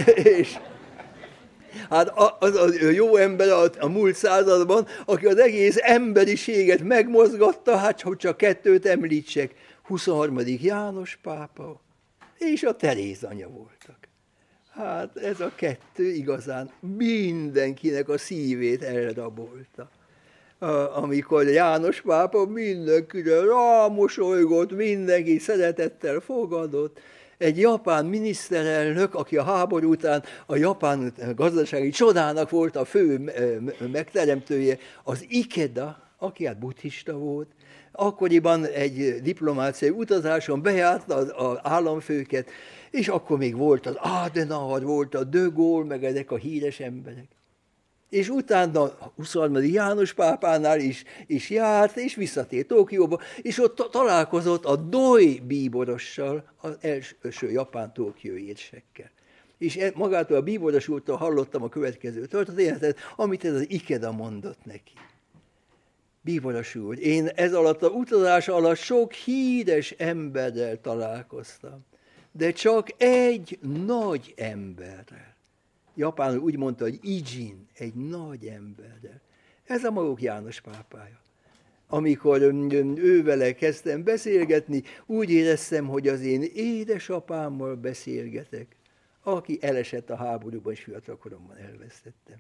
[0.38, 0.58] és
[1.90, 8.02] hát az a jó ember a, a múlt században, aki az egész emberiséget megmozgatta, hát
[8.02, 10.40] hogy csak kettőt említsek, 23.
[10.46, 11.82] János pápa
[12.38, 14.03] és a Teréz anya voltak.
[14.76, 19.90] Hát ez a kettő igazán mindenkinek a szívét elrabolta.
[20.96, 27.00] Amikor János pápa mindenkire rámosolygott, mindenki szeretettel fogadott,
[27.38, 33.32] egy japán miniszterelnök, aki a háború után a japán gazdasági csodának volt a fő
[33.92, 37.48] megteremtője, az Ikeda, aki hát buddhista volt,
[37.92, 42.50] akkoriban egy diplomáciai utazáson bejárta az, az államfőket,
[42.94, 47.28] és akkor még volt az Adenauer, volt a De Gaulle, meg ezek a híres emberek.
[48.10, 49.64] És utána 23.
[49.64, 56.78] János pápánál is, is járt, és visszatért Tokióba, és ott találkozott a Doi bíborossal, az
[56.82, 59.12] első japán tokiói érsekkel.
[59.58, 64.66] És e, magától a bíboros úrtól hallottam a következő történetet, amit ez az Ikeda mondott
[64.66, 64.94] neki.
[66.22, 71.86] Bíboros úr, én ez alatt a utazás alatt sok híres emberrel találkoztam
[72.36, 75.36] de csak egy nagy emberrel.
[75.96, 79.22] Japánul úgy mondta, hogy Ijin, egy nagy emberrel.
[79.64, 81.22] Ez a maguk János pápája.
[81.88, 82.42] Amikor
[82.96, 88.76] ő vele kezdtem beszélgetni, úgy éreztem, hogy az én édesapámmal beszélgetek,
[89.24, 92.38] aki elesett a háborúban, és fiatal koromban elvesztettem.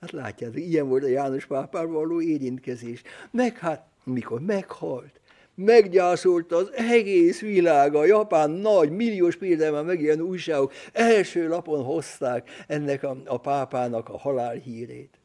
[0.00, 3.02] Hát látjátok, ilyen volt a János pápával való érintkezés.
[3.30, 5.20] Meg hát, mikor meghalt,
[5.62, 13.02] meggyászolta az egész világ, a japán nagy, milliós példában megjelenő újságok első lapon hozták ennek
[13.02, 15.18] a, a pápának a halálhírét.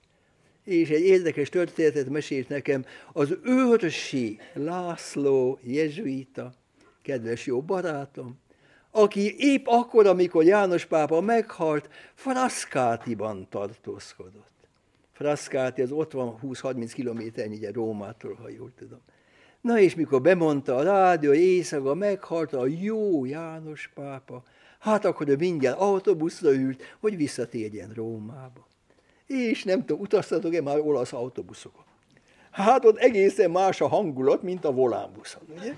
[0.63, 6.53] És egy érdekes történetet mesélt nekem az őrsi László jezsuita,
[7.01, 8.39] kedves jó barátom,
[8.91, 14.57] aki épp akkor, amikor János pápa meghalt, Frascátiban tartózkodott.
[15.11, 19.01] Frascati az ott van 20-30 kilométernyi Rómától, ha jól tudom.
[19.67, 24.43] Na és mikor bemondta a rádió, éjszaka meghalt a jó János pápa,
[24.79, 28.67] hát akkor ő mindjárt autóbuszra ült, hogy visszatérjen Rómába.
[29.25, 31.86] És nem tudom, utaztatok-e már olasz autóbuszokon?
[32.57, 35.41] Hát ott egészen más a hangulat, mint a volánbuszon.
[35.57, 35.71] Ugye?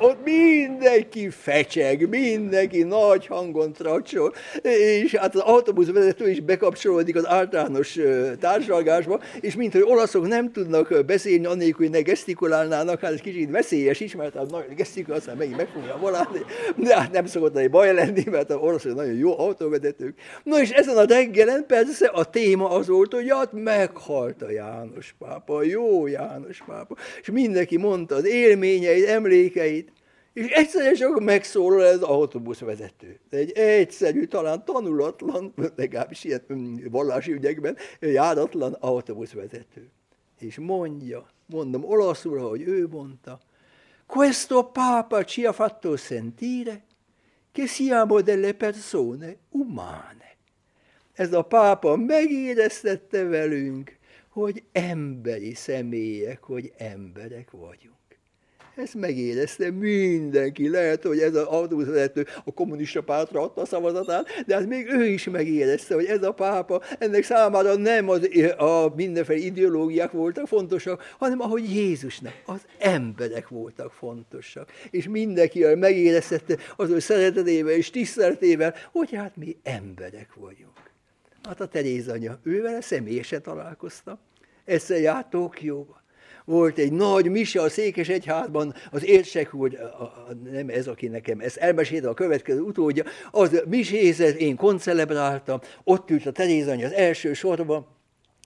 [0.00, 7.98] Ott mindenki fecseg, mindenki nagy hangon tracsol, és hát az autóbuszvezető is bekapcsolódik az általános
[8.40, 13.50] társadalgásba, és mint hogy olaszok nem tudnak beszélni annélkül, hogy ne gesztikulálnának, hát ez kicsit
[13.50, 16.28] veszélyes is, mert a nagy gesztikul, aztán megint megfogja a volán,
[16.76, 20.18] de hát nem szokott egy baj lenni, mert az olaszok nagyon jó autóvezetők.
[20.42, 25.14] No és ezen a reggelen persze a téma az volt, hogy hát meghalt a János
[25.18, 26.96] páp pápa, jó János pápa.
[27.20, 29.92] És mindenki mondta az élményeit, emlékeit,
[30.32, 33.20] És egyszerűen csak megszólal ez autóbuszvezető.
[33.30, 39.90] Egy egyszerű, talán tanulatlan, legalábbis ilyen mm, vallási ügyekben járatlan autóbuszvezető.
[40.38, 43.40] És mondja, mondom olaszul, hogy ő mondta,
[44.06, 46.84] questo papa ci ha fatto sentire
[47.52, 50.36] che siamo delle persone umane.
[51.12, 53.98] Ez a pápa megéreztette velünk,
[54.32, 57.96] hogy emberi személyek, hogy emberek vagyunk.
[58.76, 60.68] Ezt megérezte mindenki.
[60.68, 65.04] Lehet, hogy ez az autóbuszvezető a kommunista pártra adta a szavazatát, de hát még ő
[65.04, 71.14] is megérezte, hogy ez a pápa, ennek számára nem az, a mindenféle ideológiák voltak fontosak,
[71.18, 74.70] hanem ahogy Jézusnak az emberek voltak fontosak.
[74.90, 76.40] És mindenki megérezte
[76.76, 80.71] az ő szeretetével és tiszteletével, hogy hát mi emberek vagyunk.
[81.42, 84.18] Hát a Teréz anya, ővel személyesen találkoztam.
[84.64, 86.02] Egyszer járt Tokióba.
[86.44, 89.78] Volt egy nagy mise a Székes Egyházban, az érsek úr,
[90.50, 96.26] nem ez, aki nekem ezt elmesélte, a következő utódja, az misézet, én koncelebráltam, ott ült
[96.26, 97.86] a Terézanya az első sorban,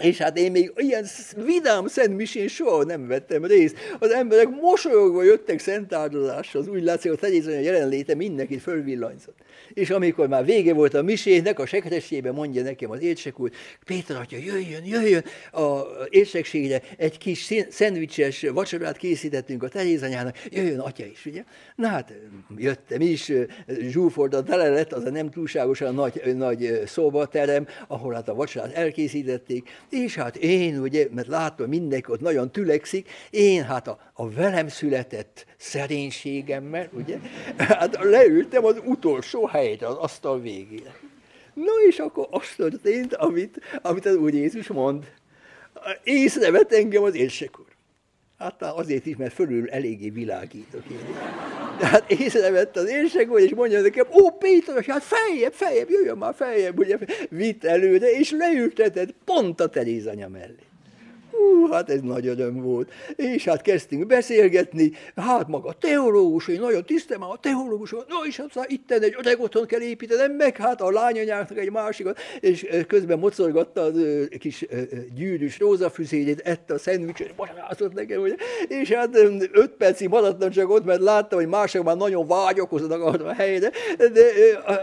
[0.02, 1.06] és hát én még ilyen
[1.44, 3.76] vidám szent misén soha nem vettem részt.
[3.98, 9.36] Az emberek mosolyogva jöttek szentáldozáshoz, úgy látszik, hogy a Terézanya jelenléte mindenkit fölvillanyzott.
[9.74, 13.50] És amikor már vége volt a misének, a sekresébe mondja nekem az érsek úr,
[13.84, 21.04] Péter atya, jöjjön, jöjjön, a érsekségre egy kis szendvicses vacsorát készítettünk a Terézanyának, jöjjön atya
[21.04, 21.44] is, ugye?
[21.76, 22.12] Na hát
[22.56, 23.32] jöttem is,
[23.90, 29.68] zsúfoltan tele lett az a nem túlságosan nagy, nagy szobaterem, ahol hát a vacsorát elkészítették,
[29.90, 34.68] és hát én, ugye, mert látom, mindenki ott nagyon tülekszik, én hát a, a velem
[34.68, 37.18] született szerénységemmel, ugye,
[37.58, 40.96] hát leültem az utolsó helyre, az asztal végére.
[41.54, 45.12] No, és akkor az történt, amit, amit az Úr Jézus mond.
[46.02, 47.58] Észrevett engem az érsek
[48.38, 50.98] Hát azért is, mert fölül eléggé világítok én.
[51.78, 56.34] De hát észrevett az érsek és mondja nekem, ó, Péter, hát feljebb, feljebb, jöjjön már
[56.34, 60.65] feljebb, ugye, vitt előre, és leültetett pont a Terézanya mellé.
[61.36, 62.90] Hú, hát ez nagy öröm volt.
[63.16, 68.64] És hát kezdtünk beszélgetni, hát maga teológus, én nagyon tisztem a teológus, no és aztán
[68.68, 73.80] itt egy öreg otthon kell építenem meg, hát a lányanyáknak egy másikat, és közben mocorgatta
[73.80, 73.92] az
[74.38, 74.66] kis
[75.14, 78.34] gyűrűs rózafüzérét, ette a szendvicset, magyarázott nekem, ugye?
[78.68, 79.16] és hát
[79.52, 83.70] öt percig maradtam csak ott, mert láttam, hogy mások már nagyon vágyakoznak arra a helyre,
[83.96, 84.24] de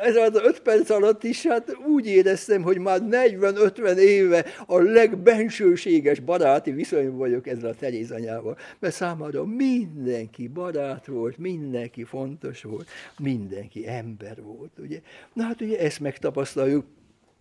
[0.02, 6.20] ez az öt perc alatt is hát úgy éreztem, hogy már 40-50 éve a legbensőséges
[6.20, 12.64] barát baráti viszonyban vagyok ezzel a Teréz anyával, mert számára mindenki barát volt, mindenki fontos
[12.64, 12.90] volt,
[13.20, 15.02] mindenki ember volt, ugye.
[15.34, 16.86] Na hát ugye ezt megtapasztaljuk,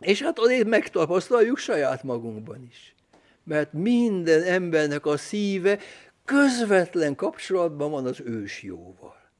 [0.01, 2.95] és hát azért megtapasztaljuk saját magunkban is.
[3.45, 5.79] Mert minden embernek a szíve
[6.25, 9.31] közvetlen kapcsolatban van az ős jóval.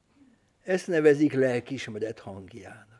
[0.63, 2.92] Ezt nevezik lelkismeret hangjának.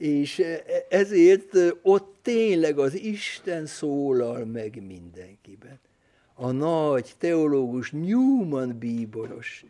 [0.00, 0.42] És
[0.88, 5.80] ezért ott tényleg az Isten szólal meg mindenkiben.
[6.34, 9.64] A nagy teológus Newman bíboros,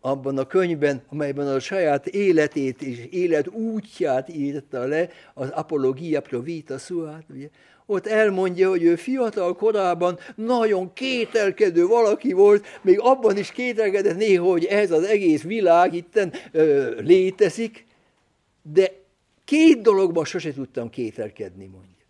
[0.00, 6.42] abban a könyvben, amelyben a saját életét és élet útját írta le, az Apologia Pro
[6.42, 7.48] Vita Suát, ugye,
[7.86, 14.44] ott elmondja, hogy ő fiatal korában nagyon kételkedő valaki volt, még abban is kételkedett néha,
[14.44, 17.86] hogy ez az egész világ itten ö, létezik,
[18.72, 19.04] de
[19.46, 22.04] két dologban sose tudtam kételkedni, mondja.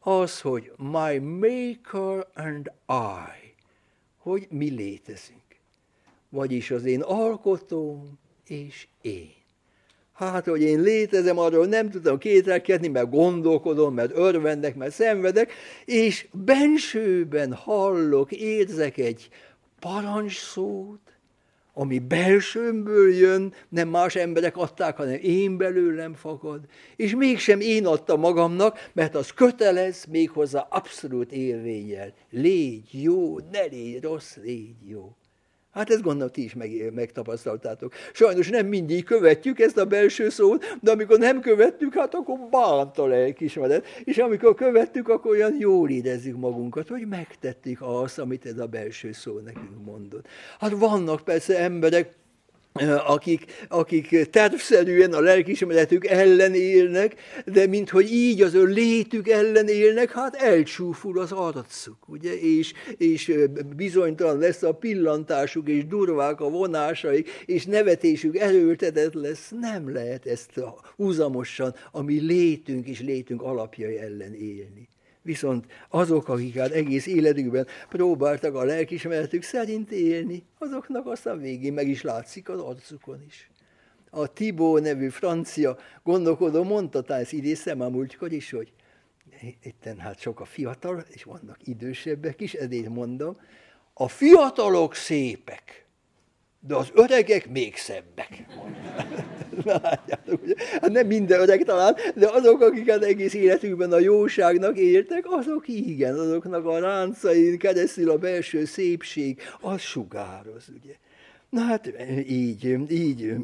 [0.00, 3.54] Az, hogy my maker and I,
[4.18, 5.40] hogy mi létezünk.
[6.28, 9.32] Vagyis az én alkotóm és én.
[10.12, 15.52] Hát, hogy én létezem, arról nem tudom kételkedni, mert gondolkodom, mert örvendek, mert szenvedek,
[15.84, 19.28] és bensőben hallok, érzek egy
[19.80, 21.13] parancsszót,
[21.74, 26.60] ami belsőmből jön, nem más emberek adták, hanem én belőlem fakad,
[26.96, 32.14] és mégsem én adtam magamnak, mert az kötelez méghozzá abszolút érvényel.
[32.30, 35.16] Légy jó, ne légy rossz, légy jó.
[35.74, 37.92] Hát ezt gondolom, ti is meg, megtapasztaltátok.
[38.12, 42.98] Sajnos nem mindig követjük ezt a belső szót, de amikor nem követtük, hát akkor bánt
[42.98, 43.86] a lelkismeret.
[44.04, 49.12] És amikor követtük, akkor olyan jól érezzük magunkat, hogy megtettük azt, amit ez a belső
[49.12, 50.26] szó nekünk mondott.
[50.58, 52.12] Hát vannak persze emberek,
[53.06, 57.14] akik, akik tervszerűen a lelkismeretük ellen élnek,
[57.46, 63.34] de minthogy így az ő létük ellen élnek, hát elcsúful az arcuk, ugye, és, és
[63.76, 69.52] bizonytalan lesz a pillantásuk, és durvák a vonásaik, és nevetésük erőltetett lesz.
[69.60, 70.60] Nem lehet ezt
[70.96, 74.88] húzamosan, ami létünk és létünk alapjai ellen élni.
[75.24, 81.88] Viszont azok, akik hát egész életükben próbáltak a lelkismeretük szerint élni, azoknak aztán végén meg
[81.88, 83.50] is látszik az arcukon is.
[84.10, 88.72] a Tibó nevű francia gondolkodó mondta, talán ezt idéztem a múltkor is, hogy
[89.62, 93.36] itten hát sok a fiatal, és vannak idősebbek is, ezért mondom,
[93.94, 95.83] a fiatalok szépek,
[96.66, 98.44] de az öregek még szebbek.
[99.64, 100.54] Na, látjátok, ugye?
[100.80, 105.68] Hát nem minden öreg talán, de azok, akik az egész életükben a jóságnak éltek, azok
[105.68, 110.94] igen, azoknak a ráncain keresztül a belső szépség, az sugároz, ugye.
[111.50, 111.92] Na hát
[112.28, 113.34] így, így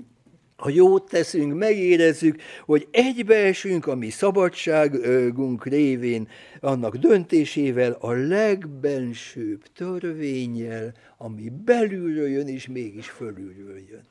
[0.61, 6.29] ha jót teszünk, megérezzük, hogy egybeesünk a mi szabadságunk révén,
[6.61, 14.07] annak döntésével, a legbensőbb törvényel, ami belülről jön, és mégis fölülről jön.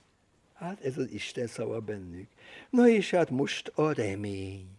[0.54, 2.28] Hát ez az Isten szava bennük.
[2.70, 4.79] Na és hát most a remény.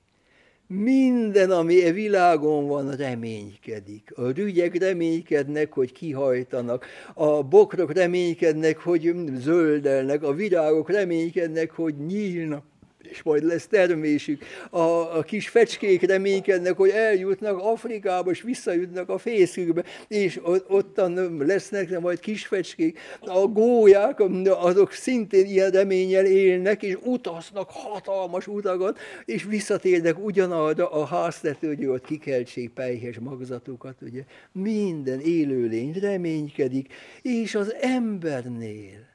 [0.73, 4.13] Minden, ami e világon van, reménykedik.
[4.15, 12.65] A rügyek reménykednek, hogy kihajtanak, a bokrok reménykednek, hogy zöldelnek, a virágok reménykednek, hogy nyílnak
[13.03, 14.43] és majd lesz termésük.
[14.71, 14.81] A,
[15.19, 22.01] a kis fecskék reménykednek, hogy eljutnak Afrikába, és visszajutnak a fészükbe, és ott, ottan lesznek
[22.01, 22.99] majd kis fecskék.
[23.21, 31.05] A gólyák, azok szintén ilyen reménnyel élnek, és utaznak hatalmas utakat, és visszatérnek ugyanarra a
[31.05, 34.25] háztető, hogy ott kikeltsék pejhes magzatukat, ugye.
[34.53, 36.93] Minden élőlény reménykedik,
[37.23, 39.09] és az embernél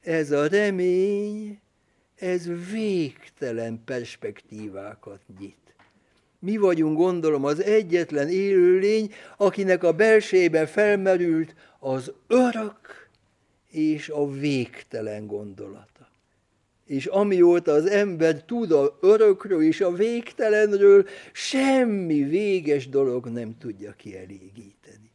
[0.00, 1.58] ez a remény,
[2.24, 5.74] ez végtelen perspektívákat nyit.
[6.38, 13.08] Mi vagyunk, gondolom, az egyetlen élőlény, akinek a belsejében felmerült az örök
[13.70, 16.08] és a végtelen gondolata.
[16.86, 23.92] És amióta az ember tud a örökről és a végtelenről, semmi véges dolog nem tudja
[23.92, 25.10] kielégíteni,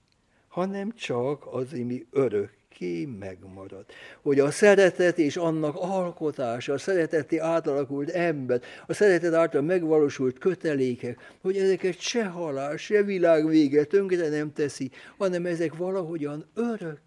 [0.47, 3.85] hanem csak az, ami örök örökké megmarad.
[4.21, 11.35] Hogy a szeretet és annak alkotása, a szereteti átalakult ember, a szeretet által megvalósult kötelékek,
[11.41, 16.97] hogy ezeket se halál, se világvége tönkre nem teszi, hanem ezek valahogyan örök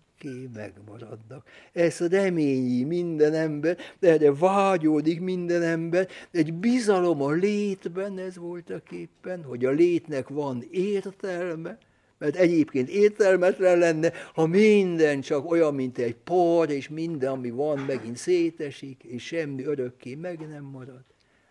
[0.54, 1.46] megmaradnak.
[1.72, 8.92] Ez reményi minden ember, de erre vágyódik minden ember, egy bizalom a létben, ez voltak
[8.92, 11.78] éppen, hogy a létnek van értelme,
[12.22, 17.78] mert egyébként értelmetlen lenne, ha minden csak olyan, mint egy por, és minden, ami van,
[17.78, 21.04] megint szétesik, és semmi örökké meg nem marad.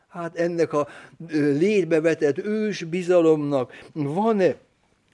[0.07, 0.88] Hát ennek a
[1.57, 4.55] létbe vetett ős bizalomnak van-e,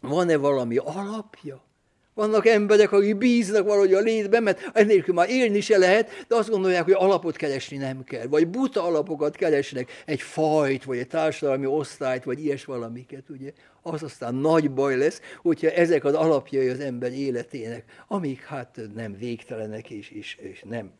[0.02, 1.66] van-e valami alapja?
[2.14, 6.50] Vannak emberek, akik bíznak valahogy a létben, mert ennélkül már élni se lehet, de azt
[6.50, 8.28] gondolják, hogy alapot keresni nem kell.
[8.28, 13.52] Vagy buta alapokat keresnek, egy fajt, vagy egy társadalmi osztályt, vagy ilyes valamiket, ugye.
[13.92, 19.18] Az aztán nagy baj lesz, hogyha ezek az alapjai az ember életének, amik hát nem
[19.18, 20.92] végtelenek és, és, és nem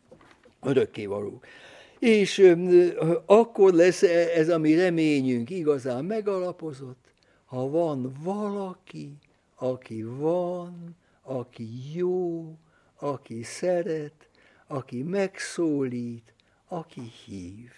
[0.62, 1.46] örökkévalók.
[1.98, 2.54] És
[3.26, 4.02] akkor lesz
[4.36, 7.12] ez a mi reményünk igazán megalapozott,
[7.44, 9.12] ha van valaki,
[9.54, 12.54] aki van, aki jó,
[12.98, 14.28] aki szeret,
[14.66, 16.34] aki megszólít,
[16.68, 17.70] aki hív.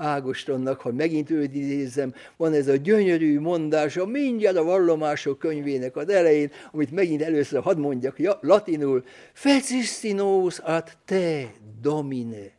[0.00, 6.08] Ágostonnak, ha megint őt idézem, van ez a gyönyörű mondása mindjárt a vallomások könyvének az
[6.08, 12.50] elején, amit megint először hadd mondjak ja, latinul, Fecistinos ad te domine,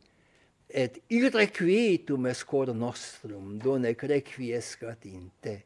[0.68, 5.64] et irrequietum es cor nostrum, donec requiescat in te.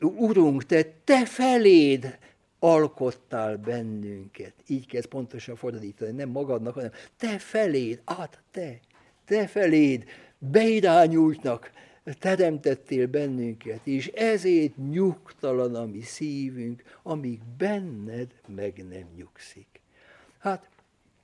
[0.00, 2.18] Urunk, te, te feléd
[2.58, 4.54] alkottál bennünket.
[4.66, 8.80] Így kezd pontosan fordítani, nem magadnak, hanem te feléd, át te,
[9.24, 10.04] te feléd
[10.50, 11.70] beirányultnak
[12.18, 19.66] teremtettél bennünket, és ezért nyugtalan a mi szívünk, amíg benned meg nem nyugszik.
[20.38, 20.68] Hát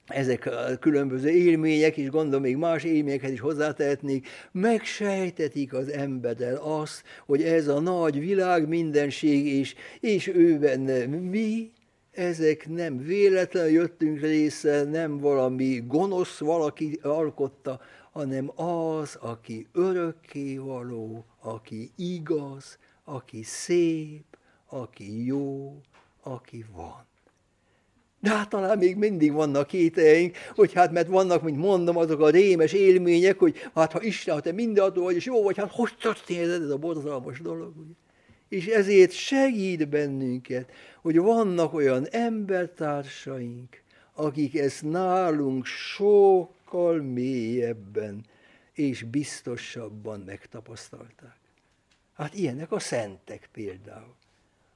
[0.06, 7.02] ezek a különböző élmények, és gondolom még más élményeket is hozzátehetnék, megsejtetik az emberrel azt,
[7.26, 11.70] hogy ez a nagy világ mindenség, és, és ő benne mi,
[12.10, 17.80] ezek nem véletlen jöttünk része, nem valami gonosz valaki alkotta,
[18.18, 24.24] hanem az, aki örökké való, aki igaz, aki szép,
[24.68, 25.80] aki jó,
[26.22, 27.06] aki van.
[28.20, 32.30] De hát talán még mindig vannak kételjeink, hogy hát mert vannak, mint mondom, azok a
[32.30, 35.96] rémes élmények, hogy hát ha Isten, ha te mindenható vagy, és jó vagy, hát hogy
[36.00, 37.92] történhet ez a borzalmas dolog, ugye?
[38.48, 40.70] És ezért segít bennünket,
[41.02, 43.82] hogy vannak olyan embertársaink,
[44.14, 45.66] akik ezt nálunk
[46.68, 48.24] sokkal mélyebben
[48.72, 51.36] és biztosabban megtapasztalták.
[52.14, 54.14] Hát ilyenek a szentek például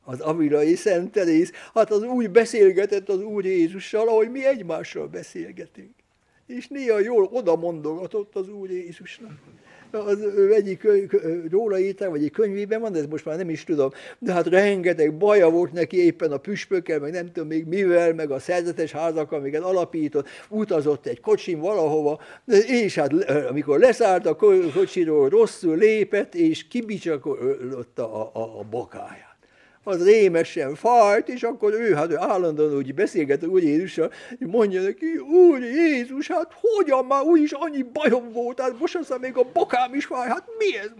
[0.04, 5.94] az avilai Szent Terész, hát az úgy beszélgetett az Úr Jézussal, ahogy mi egymással beszélgetünk.
[6.46, 9.38] És néha jól oda mondogatott az Úr Jézusnak
[9.94, 10.86] az ő egyik
[11.50, 14.46] róla írták, vagy egy könyvében van, de ez most már nem is tudom, de hát
[14.46, 18.92] rengeteg baja volt neki éppen a püspökkel, meg nem tudom még mivel, meg a szerzetes
[18.92, 22.20] házakkal, amiket alapított, utazott egy kocsin valahova,
[22.66, 23.12] és hát
[23.48, 24.36] amikor leszállt a
[24.74, 29.31] kocsiról, rosszul lépett, és kibicsakolott a, a, a bokáját
[29.84, 34.82] az rémesen fájt, és akkor ő, hát ő állandóan úgy beszélget Úr Jézussal, és mondja
[34.82, 39.46] neki, Úr Jézus, hát hogyan már úgyis annyi bajom volt, hát most aztán még a
[39.52, 40.90] bokám is fáj, hát mi ez?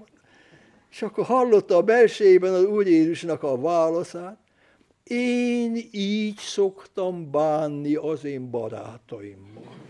[0.91, 4.37] És akkor hallotta a belsejében az Úr Jézusnak a válaszát,
[5.05, 9.81] én így szoktam bánni az én barátaimmal.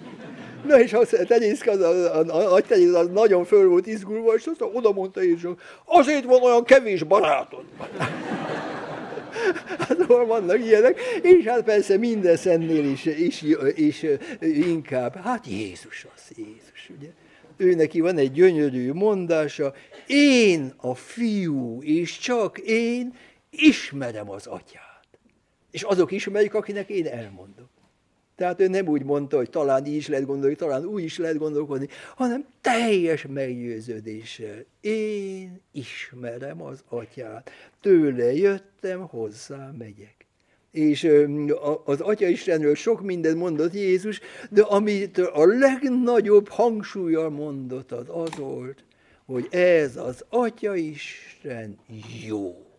[0.66, 4.46] Na és azt tenyészke, az, a, a, a, tenyész, az nagyon föl volt izgulva, és
[4.46, 5.52] aztán oda mondta Jézus,
[5.84, 7.64] azért van olyan kevés barátod.
[9.78, 14.04] Hát vannak ilyenek, és hát persze minden szennél is, is, is
[14.40, 17.08] inkább, hát Jézus az, Jézus, ugye.
[17.56, 19.74] Ő neki van egy gyönyörű mondása,
[20.06, 23.14] én a fiú, és csak én
[23.50, 25.08] ismerem az atyát.
[25.70, 27.68] És azok ismerik, akinek én elmondom.
[28.36, 31.36] Tehát ő nem úgy mondta, hogy talán így is lehet gondolni, talán úgy is lehet
[31.36, 34.64] gondolkodni, hanem teljes meggyőződéssel.
[34.80, 40.26] Én ismerem az atyát, tőle jöttem, hozzá megyek.
[40.70, 41.08] És
[41.84, 44.20] az Atya Istenről sok mindent mondott Jézus,
[44.50, 48.84] de amit a legnagyobb hangsúlyal mondott, az az volt,
[49.26, 51.78] hogy ez az Atya Isten
[52.26, 52.71] jó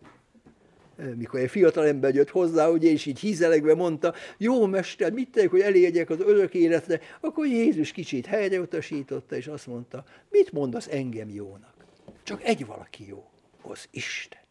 [1.16, 5.50] mikor egy fiatal ember jött hozzá, ugye, és így hízelegve mondta, jó mester, mit tegyek,
[5.50, 11.30] hogy elérjek az örök életre, akkor Jézus kicsit helyreutasította, és azt mondta, mit mondasz engem
[11.30, 11.74] jónak?
[12.22, 13.24] Csak egy valaki jó,
[13.62, 14.42] az Isten.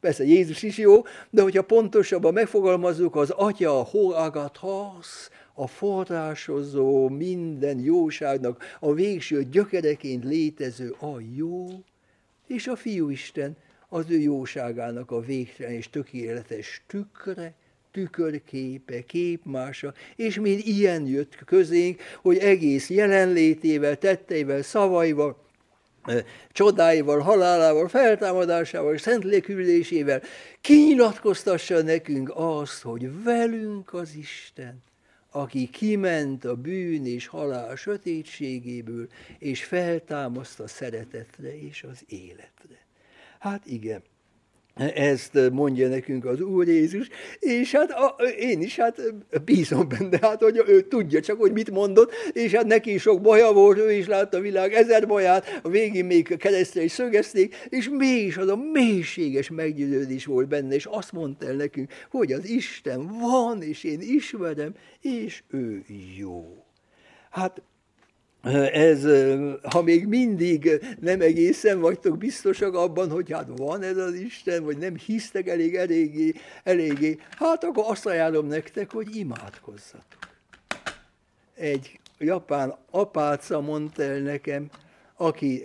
[0.00, 7.78] Persze Jézus is jó, de hogyha pontosabban megfogalmazzuk, az Atya a Hoagathas, a forrásozó minden
[7.78, 11.66] jóságnak a végső gyökereként létező a jó,
[12.46, 13.56] és a Fiú Isten,
[13.92, 17.54] az ő jóságának a végtelen és tökéletes tükre,
[17.90, 25.44] tükörképe, képmása, és mind ilyen jött közénk, hogy egész jelenlétével, tetteivel, szavaival,
[26.52, 30.22] csodáival, halálával, feltámadásával, szent lélkülésével
[30.60, 34.82] kinyilatkoztassa nekünk azt, hogy velünk az Isten,
[35.30, 42.88] aki kiment a bűn és halál sötétségéből, és feltámaszt a szeretetre és az életre.
[43.40, 44.02] Hát igen,
[44.94, 49.02] ezt mondja nekünk az Úr Jézus, és hát a, én is hát
[49.44, 53.52] bízom benne, hát hogy ő tudja csak, hogy mit mondott, és hát neki sok baja
[53.52, 57.88] volt, ő is látta a világ ezer baját, a végén még keresztre is szögezték, és
[57.88, 63.06] mégis az a mélységes meggyőződés volt benne, és azt mondta el nekünk, hogy az Isten
[63.20, 65.84] van, és én ismerem, és ő
[66.16, 66.64] jó.
[67.30, 67.62] Hát
[68.72, 69.06] ez,
[69.62, 74.78] ha még mindig nem egészen vagytok biztosak abban, hogy hát van ez az Isten, vagy
[74.78, 76.32] nem hisztek elég eléggé,
[76.64, 80.18] eléggé, hát akkor azt ajánlom nektek, hogy imádkozzatok.
[81.54, 84.70] Egy japán apáca mondta el nekem,
[85.16, 85.62] aki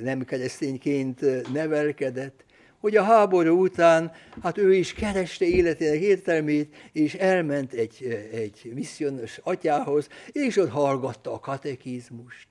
[0.00, 2.44] nem keresztényként nevelkedett,
[2.82, 4.12] hogy a háború után,
[4.42, 11.32] hát ő is kereste életének értelmét, és elment egy, egy misszionos atyához, és ott hallgatta
[11.32, 12.46] a katekizmust.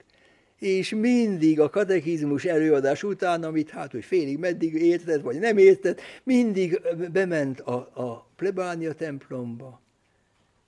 [0.59, 6.01] És mindig a katekizmus előadás után, amit hát, hogy félig meddig értett, vagy nem értett,
[6.23, 9.81] mindig bement a, a plebánia templomba,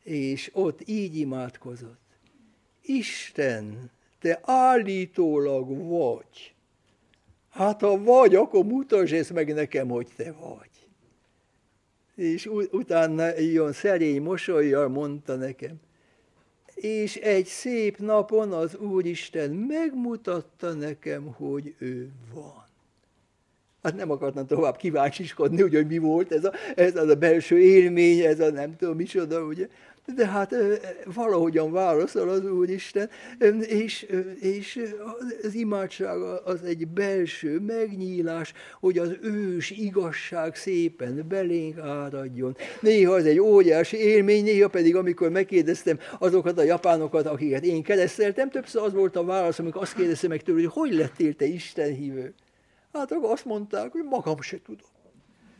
[0.03, 2.01] és ott így imádkozott.
[2.81, 6.52] Isten, te állítólag vagy
[7.53, 10.69] Hát ha vagy, akkor mutasd ezt meg nekem, hogy te vagy.
[12.15, 15.75] És utána ilyen szerény mosolyjal mondta nekem,
[16.75, 22.65] és egy szép napon az Úristen megmutatta nekem, hogy ő van.
[23.83, 28.19] Hát nem akartam tovább kíváncsiskodni, hogy mi volt ez a, ez az a belső élmény,
[28.19, 29.67] ez a nem tudom micsoda, ugye
[30.05, 30.55] de hát
[31.05, 33.09] valahogyan válaszol az Úristen,
[33.61, 34.01] és,
[34.39, 34.93] és
[35.43, 42.57] az imádság az egy belső megnyílás, hogy az ős igazság szépen belénk áradjon.
[42.79, 48.49] Néha az egy óriási élmény, néha pedig, amikor megkérdeztem azokat a japánokat, akiket én kereszteltem,
[48.49, 51.93] többször az volt a válasz, amikor azt kérdeztem meg tőle, hogy hogy lettél te Isten
[51.93, 52.33] hívő.
[52.93, 54.92] Hát akkor azt mondták, hogy magam se tudom.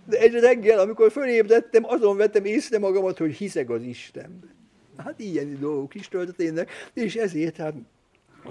[0.05, 4.55] De egy reggel, amikor fölébredtem, azon vettem észre magamat, hogy hiszek az Istenben.
[4.97, 7.73] Hát ilyen dolgok is történnek, és ezért hát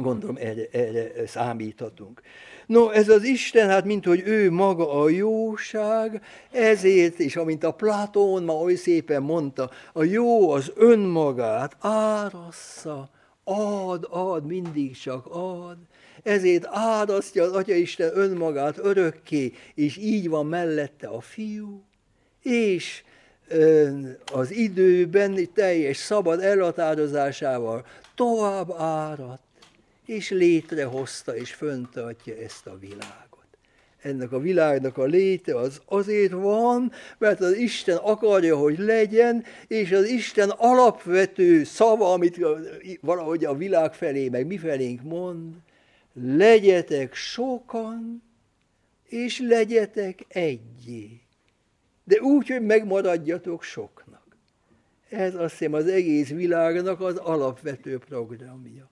[0.00, 2.22] gondolom erre, erre számíthatunk.
[2.66, 7.72] No, ez az Isten, hát mint hogy ő maga a jóság, ezért, és amint a
[7.72, 13.10] Platón ma oly szépen mondta, a jó az önmagát árassza
[13.44, 15.76] ad, ad, mindig csak ad.
[16.22, 21.82] Ezért áldasztja az Atya Isten önmagát örökké, és így van mellette a fiú,
[22.42, 23.02] és
[24.32, 29.42] az időben teljes szabad elhatározásával tovább áradt,
[30.06, 33.46] és létrehozta és föntartja ezt a világot.
[34.02, 39.92] Ennek a világnak a léte az azért van, mert az Isten akarja, hogy legyen, és
[39.92, 42.40] az Isten alapvető szava, amit
[43.00, 45.54] valahogy a világ felé, meg mi felénk mond,
[46.12, 48.22] legyetek sokan,
[49.04, 51.20] és legyetek egyé.
[52.04, 54.36] De úgy, hogy megmaradjatok soknak.
[55.08, 58.90] Ez azt hiszem az egész világnak az alapvető programja.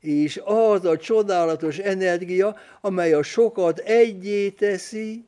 [0.00, 5.24] És az a csodálatos energia, amely a sokat egyé teszi,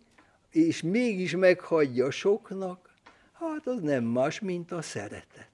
[0.51, 2.95] és mégis meghagyja soknak,
[3.33, 5.48] hát az nem más, mint a szeretet.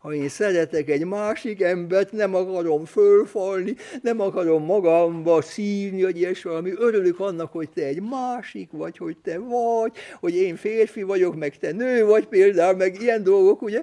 [0.00, 6.42] Ha én szeretek egy másik embert, nem akarom fölfalni, nem akarom magamba szívni, hogy ilyes
[6.42, 6.72] valami.
[6.76, 11.58] Örülök annak, hogy te egy másik vagy, hogy te vagy, hogy én férfi vagyok, meg
[11.58, 13.82] te nő vagy például, meg ilyen dolgok, ugye?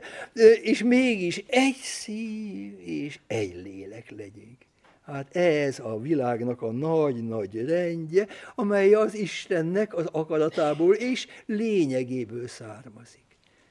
[0.62, 4.58] És mégis egy szív és egy lélek legyünk.
[5.06, 13.27] Hát ez a világnak a nagy-nagy rendje, amely az Istennek az akaratából és lényegéből származik.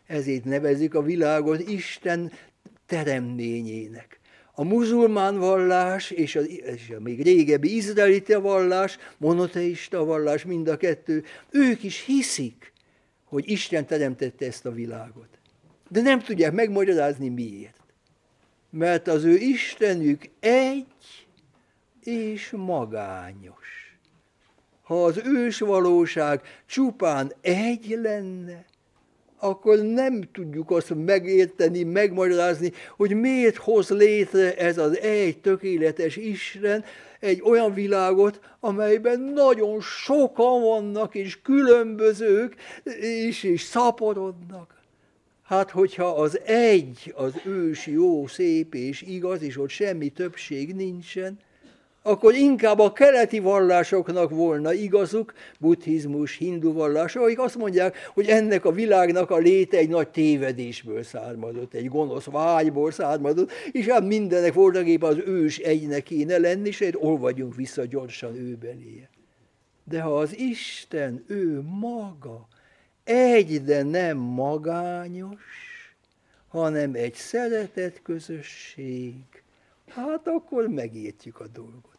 [0.06, 2.32] Ezért nevezik a világot Isten
[2.86, 4.20] teremtményének.
[4.52, 10.76] A muzulmán vallás és a, és a még régebbi izraelita vallás, monoteista vallás, mind a
[10.76, 12.72] kettő, ők is hiszik,
[13.24, 15.28] hogy Isten teremtette ezt a világot.
[15.88, 17.80] De nem tudják megmagyarázni miért.
[18.70, 20.86] Mert az ő Istenük egy
[22.02, 23.98] és magányos.
[24.82, 28.64] Ha az ős valóság csupán egy lenne,
[29.38, 36.84] akkor nem tudjuk azt megérteni, megmagyarázni, hogy miért hoz létre ez az egy tökéletes Isten
[37.20, 42.54] egy olyan világot, amelyben nagyon sokan vannak, és különbözők,
[43.00, 44.74] és, és szaporodnak.
[45.42, 51.38] Hát, hogyha az egy az ős, jó, szép és igaz, és ott semmi többség nincsen,
[52.06, 58.64] akkor inkább a keleti vallásoknak volna igazuk, buddhizmus, hindu vallás, akik azt mondják, hogy ennek
[58.64, 64.52] a világnak a léte egy nagy tévedésből származott, egy gonosz vágyból származott, és hát mindenek
[64.52, 69.10] voltak éppen az ős egynek kéne lenni, és olvadjunk vissza gyorsan ő beléje.
[69.84, 72.48] De ha az Isten, ő maga,
[73.04, 75.40] egy, de nem magányos,
[76.48, 79.14] hanem egy szeretett közösség,
[79.88, 81.95] hát akkor megértjük a dolgot.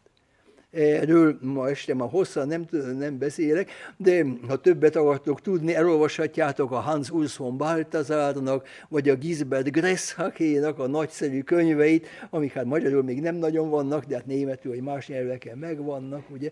[0.70, 2.66] Erről ma este már hosszan nem,
[2.98, 9.14] nem beszélek, de ha többet akartok tudni, elolvashatjátok a Hans Urs von Balthasarnak, vagy a
[9.14, 14.72] Gisbert Gresshakénak a nagyszerű könyveit, amik hát magyarul még nem nagyon vannak, de hát németül
[14.72, 16.50] vagy más nyelveken megvannak, ugye,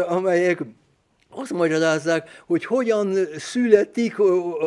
[0.00, 0.62] amelyek
[1.30, 4.14] azt magyarázzák, hogy hogyan születik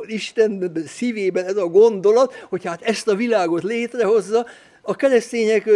[0.05, 4.45] Isten szívében ez a gondolat, hogy hát ezt a világot létrehozza,
[4.89, 5.69] a keresztények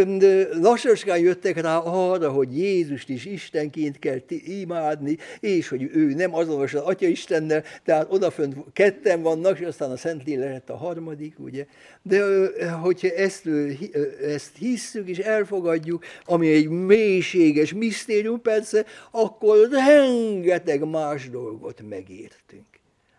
[0.61, 6.73] lassaskán jöttek rá arra, hogy Jézust is Istenként kell imádni, és hogy ő nem azonos
[6.73, 11.65] az Atya Istennel, tehát odafönt ketten vannak, és aztán a Szentlélek lett a harmadik, ugye.
[12.01, 12.21] De
[12.81, 13.49] hogyha ezt,
[14.21, 22.65] ezt hisszük és elfogadjuk, ami egy mélységes misztérium persze, akkor rengeteg más dolgot megértünk.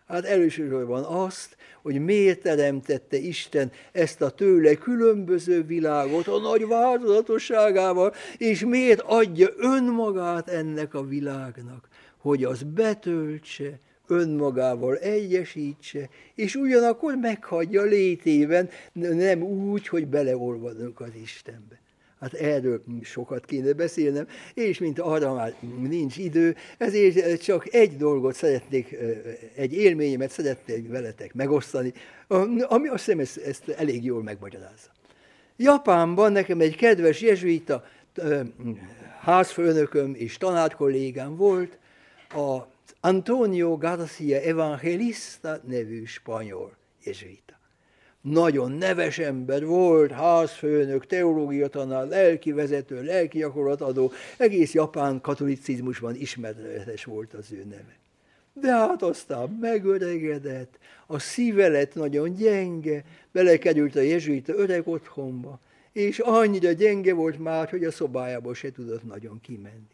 [0.07, 8.13] Hát elősorban azt, hogy miért teremtette Isten ezt a tőle különböző világot a nagy változatosságával,
[8.37, 17.81] és miért adja önmagát ennek a világnak, hogy az betöltse, önmagával egyesítse, és ugyanakkor meghagyja
[17.81, 21.82] létében, nem úgy, hogy beleolvadunk az Istenbe.
[22.23, 28.35] Hát erről sokat kéne beszélnem, és mint arra már nincs idő, ezért csak egy dolgot
[28.35, 28.97] szeretnék,
[29.55, 31.93] egy élményemet szeretnék veletek megosztani,
[32.67, 34.89] ami azt hiszem ezt, ezt elég jól megmagyarázza.
[35.55, 37.83] Japánban nekem egy kedves jezsuita
[39.19, 41.77] házfőnököm és tanárkollégám volt,
[42.29, 42.57] a
[42.99, 47.42] Antonio Garcia Evangelista nevű spanyol jezsuita
[48.23, 57.03] nagyon neves ember volt, házfőnök, teológia tanár, lelki vezető, lelki gyakorlatadó, egész japán katolicizmusban ismeretes
[57.03, 57.97] volt az ő neve.
[58.53, 65.59] De hát aztán megöregedett, a szíve lett nagyon gyenge, belekerült a jezsuita öreg otthonba,
[65.91, 69.93] és annyira gyenge volt már, hogy a szobájából se tudott nagyon kimenni.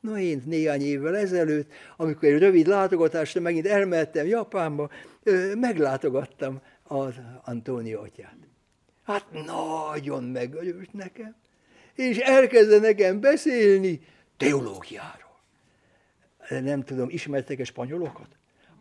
[0.00, 4.90] Na én néhány évvel ezelőtt, amikor egy rövid látogatásra megint elmehettem Japánba,
[5.54, 6.60] meglátogattam
[6.98, 7.14] az
[7.44, 8.36] Antónió atyát.
[9.04, 11.34] Hát nagyon megörült nekem.
[11.94, 14.00] És elkezdte nekem beszélni
[14.36, 15.40] teológiáról.
[16.48, 18.28] Nem tudom, ismertek-e spanyolokat?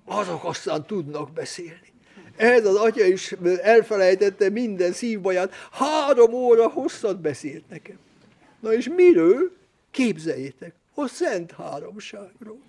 [0.06, 1.94] Azok aztán tudnak beszélni.
[2.36, 3.32] Ez az atya is
[3.62, 5.54] elfelejtette minden szívbaját.
[5.72, 8.00] Három óra hosszat beszélt nekem.
[8.60, 9.52] Na és miről?
[9.92, 12.62] Képzeljétek, a Szent Háromságról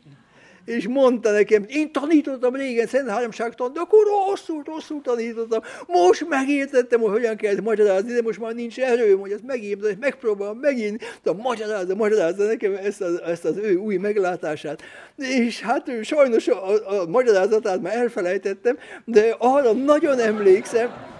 [0.64, 5.60] és mondta nekem, én tanítottam régen Szent Háromságtan, de akkor rosszul, rosszul tanítottam.
[5.86, 10.58] Most megértettem, hogy hogyan kell magyarázni, de most már nincs erőm, hogy ezt megértem, megpróbálom
[10.58, 14.82] megint, de magyarázza, magyarázza nekem ezt az, ezt az ő új meglátását.
[15.16, 21.10] És hát sajnos a, a, a magyarázatát már elfelejtettem, de arra nagyon emlékszem,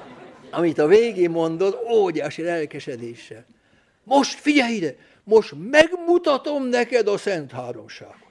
[0.50, 3.44] amit a végén mondott, óriási lelkesedéssel.
[4.04, 8.21] Most figyelj ide, most megmutatom neked a Szent Háromságot.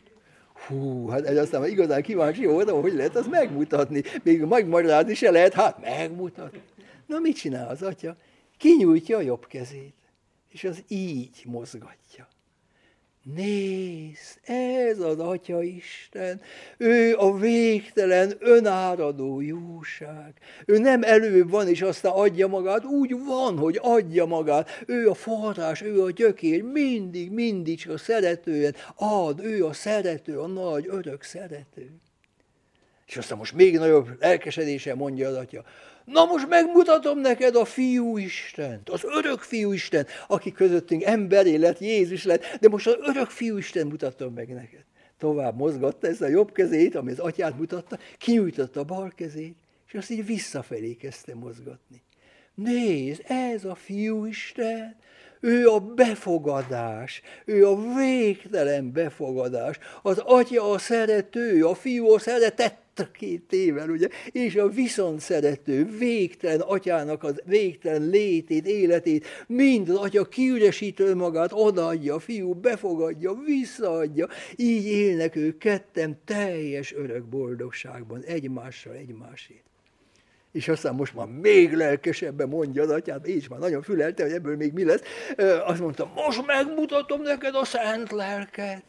[0.68, 4.03] Hú, hát ez aztán igazán kíváncsi voltam, hogy lehet azt megmutatni.
[4.24, 6.62] Még megmagyarázni se lehet, hát megmutatni.
[7.05, 8.16] Na mit csinál az atya?
[8.57, 9.95] Kinyújtja a jobb kezét,
[10.49, 12.28] és az így mozgatja.
[13.24, 16.41] Nézd, ez az Atya Isten,
[16.78, 20.34] ő a végtelen, önáradó jóság.
[20.65, 24.84] Ő nem előbb van, és aztán adja magát, úgy van, hogy adja magát.
[24.86, 30.39] Ő a forrás, ő a gyökér, mindig, mindig csak a szeretően ad, ő a szerető,
[30.39, 31.89] a nagy, örök szerető.
[33.07, 35.63] És aztán most még nagyobb lelkesedése mondja az atya,
[36.05, 41.79] Na most megmutatom neked a fiú Istent, az örök fiú Isten, aki közöttünk emberé lett,
[41.79, 44.83] Jézus lett, de most az örök fiú Isten mutatom meg neked.
[45.17, 49.55] Tovább mozgatta ezt a jobb kezét, ami az atyát mutatta, kinyújtotta a bal kezét,
[49.87, 52.01] és azt így visszafelé kezdte mozgatni.
[52.55, 54.95] Nézd, ez a fiú Isten,
[55.39, 59.79] ő a befogadás, ő a végtelen befogadás.
[60.01, 62.79] Az atya a szerető, a fiú a szeretett,
[63.11, 69.95] két tével, ugye, és a viszont szerető, végtelen atyának az végtelen létét, életét, mind az
[69.95, 78.23] atya kiüresítő magát, odaadja, a fiú befogadja, visszaadja, így élnek ők ketten teljes örök boldogságban,
[78.23, 79.63] egymással, egymásét.
[80.51, 84.55] És aztán most már még lelkesebben mondja az atyát, így már nagyon fülelte, hogy ebből
[84.55, 85.01] még mi lesz.
[85.65, 88.83] Azt mondta, most megmutatom neked a szent lelket.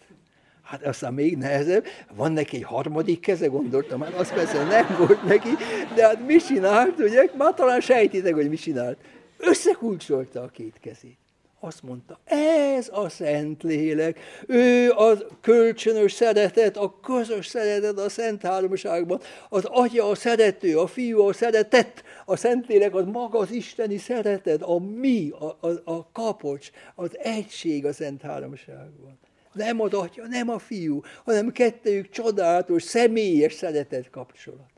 [0.73, 5.25] Hát aztán még nehezebb, van neki egy harmadik keze, gondoltam, hát az persze nem volt
[5.25, 5.49] neki,
[5.95, 7.31] de hát mit csinált, ugye?
[7.37, 8.99] Már talán sejtitek, hogy mit csinált.
[9.39, 11.19] Összekulcsolta a két kezét.
[11.61, 18.43] Azt mondta, ez a Szent Lélek, ő a kölcsönös szeretet, a közös szeretet a Szent
[18.43, 23.99] Háromságban, az Atya a szerető, a Fiú a szeretet, a Szentlélek az maga az isteni
[23.99, 29.21] szeretet, a mi, a, a, a kapocs, az egység a Szent Háromságban.
[29.53, 34.71] Nem az atya, nem a fiú, hanem kettőjük csodálatos, személyes szeretet kapcsolat.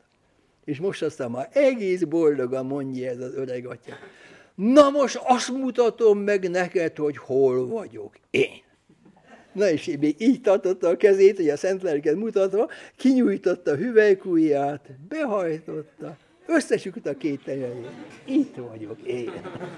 [0.65, 3.93] És most aztán már egész boldogan mondja ez az öreg atya.
[4.55, 8.63] Na most azt mutatom meg neked, hogy hol vagyok én.
[9.51, 16.17] Na és még így tartotta a kezét, hogy a Szent mutatva, kinyújtotta a hüvelykújját, behajtotta,
[16.47, 17.89] Összesükött a két tenyerét.
[18.25, 19.31] Itt vagyok én.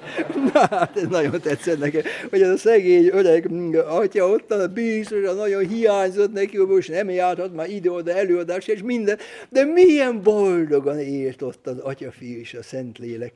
[0.53, 4.67] Na, hát ez nagyon tetszett nekem, hogy ez a szegény öreg mm, atya ott a
[4.67, 9.17] biztosan nagyon hiányzott neki, hogy most nem járhat már ide-oda előadás és minden,
[9.49, 13.33] de milyen boldogan élt ott az atyafi és a Szentlélek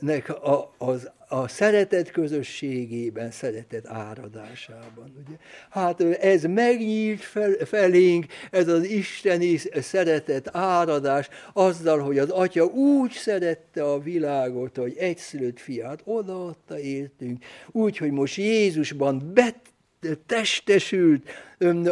[0.00, 5.12] nek a, az, a szeretet közösségében, szeretet áradásában.
[5.26, 5.36] Ugye?
[5.70, 13.10] Hát ez megnyílt fel, felénk, ez az isteni szeretet áradás, azzal, hogy az Atya úgy
[13.10, 19.56] szerette a világot, hogy egyszülött fiát odaadta értünk, úgy, hogy most Jézusban bet
[20.26, 21.30] testesült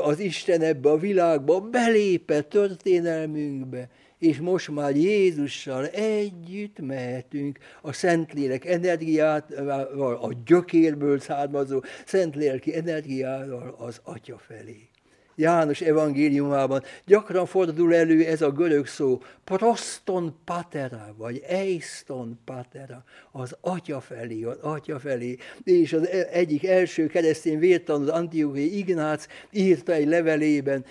[0.02, 3.88] az Isten ebbe a világba, belépett történelmünkbe,
[4.18, 14.00] és most már Jézussal együtt mehetünk a Szentlélek energiával, a gyökérből származó Szentléleki energiával az
[14.04, 14.88] Atya felé.
[15.36, 23.56] János evangéliumában gyakran fordul elő ez a görög szó, proston patera, vagy eiston patera, az
[23.60, 25.36] atya felé, az atya felé.
[25.64, 30.84] És az e- egyik első keresztény vértan, az Antiochai Ignác írta egy levelében,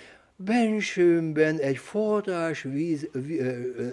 [0.44, 3.08] bensőmben egy forrás víz,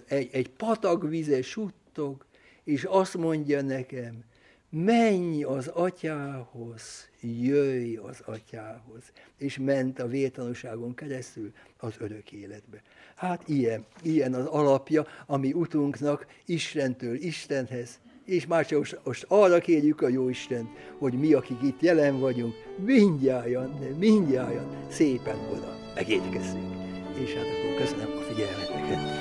[0.07, 2.25] egy, egy patak vize suttog,
[2.63, 4.23] és azt mondja nekem,
[4.69, 9.03] menj az atyához, jöjj az atyához.
[9.37, 12.81] És ment a vértanúságon keresztül az örök életbe.
[13.15, 19.59] Hát ilyen, ilyen az alapja, ami utunknak Istentől Istenhez, és már csak most, most arra
[19.59, 22.53] kérjük a jó Isten, hogy mi, akik itt jelen vagyunk,
[22.85, 26.73] mindjárt, mindjárt szépen oda megérkezzünk.
[27.23, 29.20] És hát akkor köszönöm a figyelmeteket.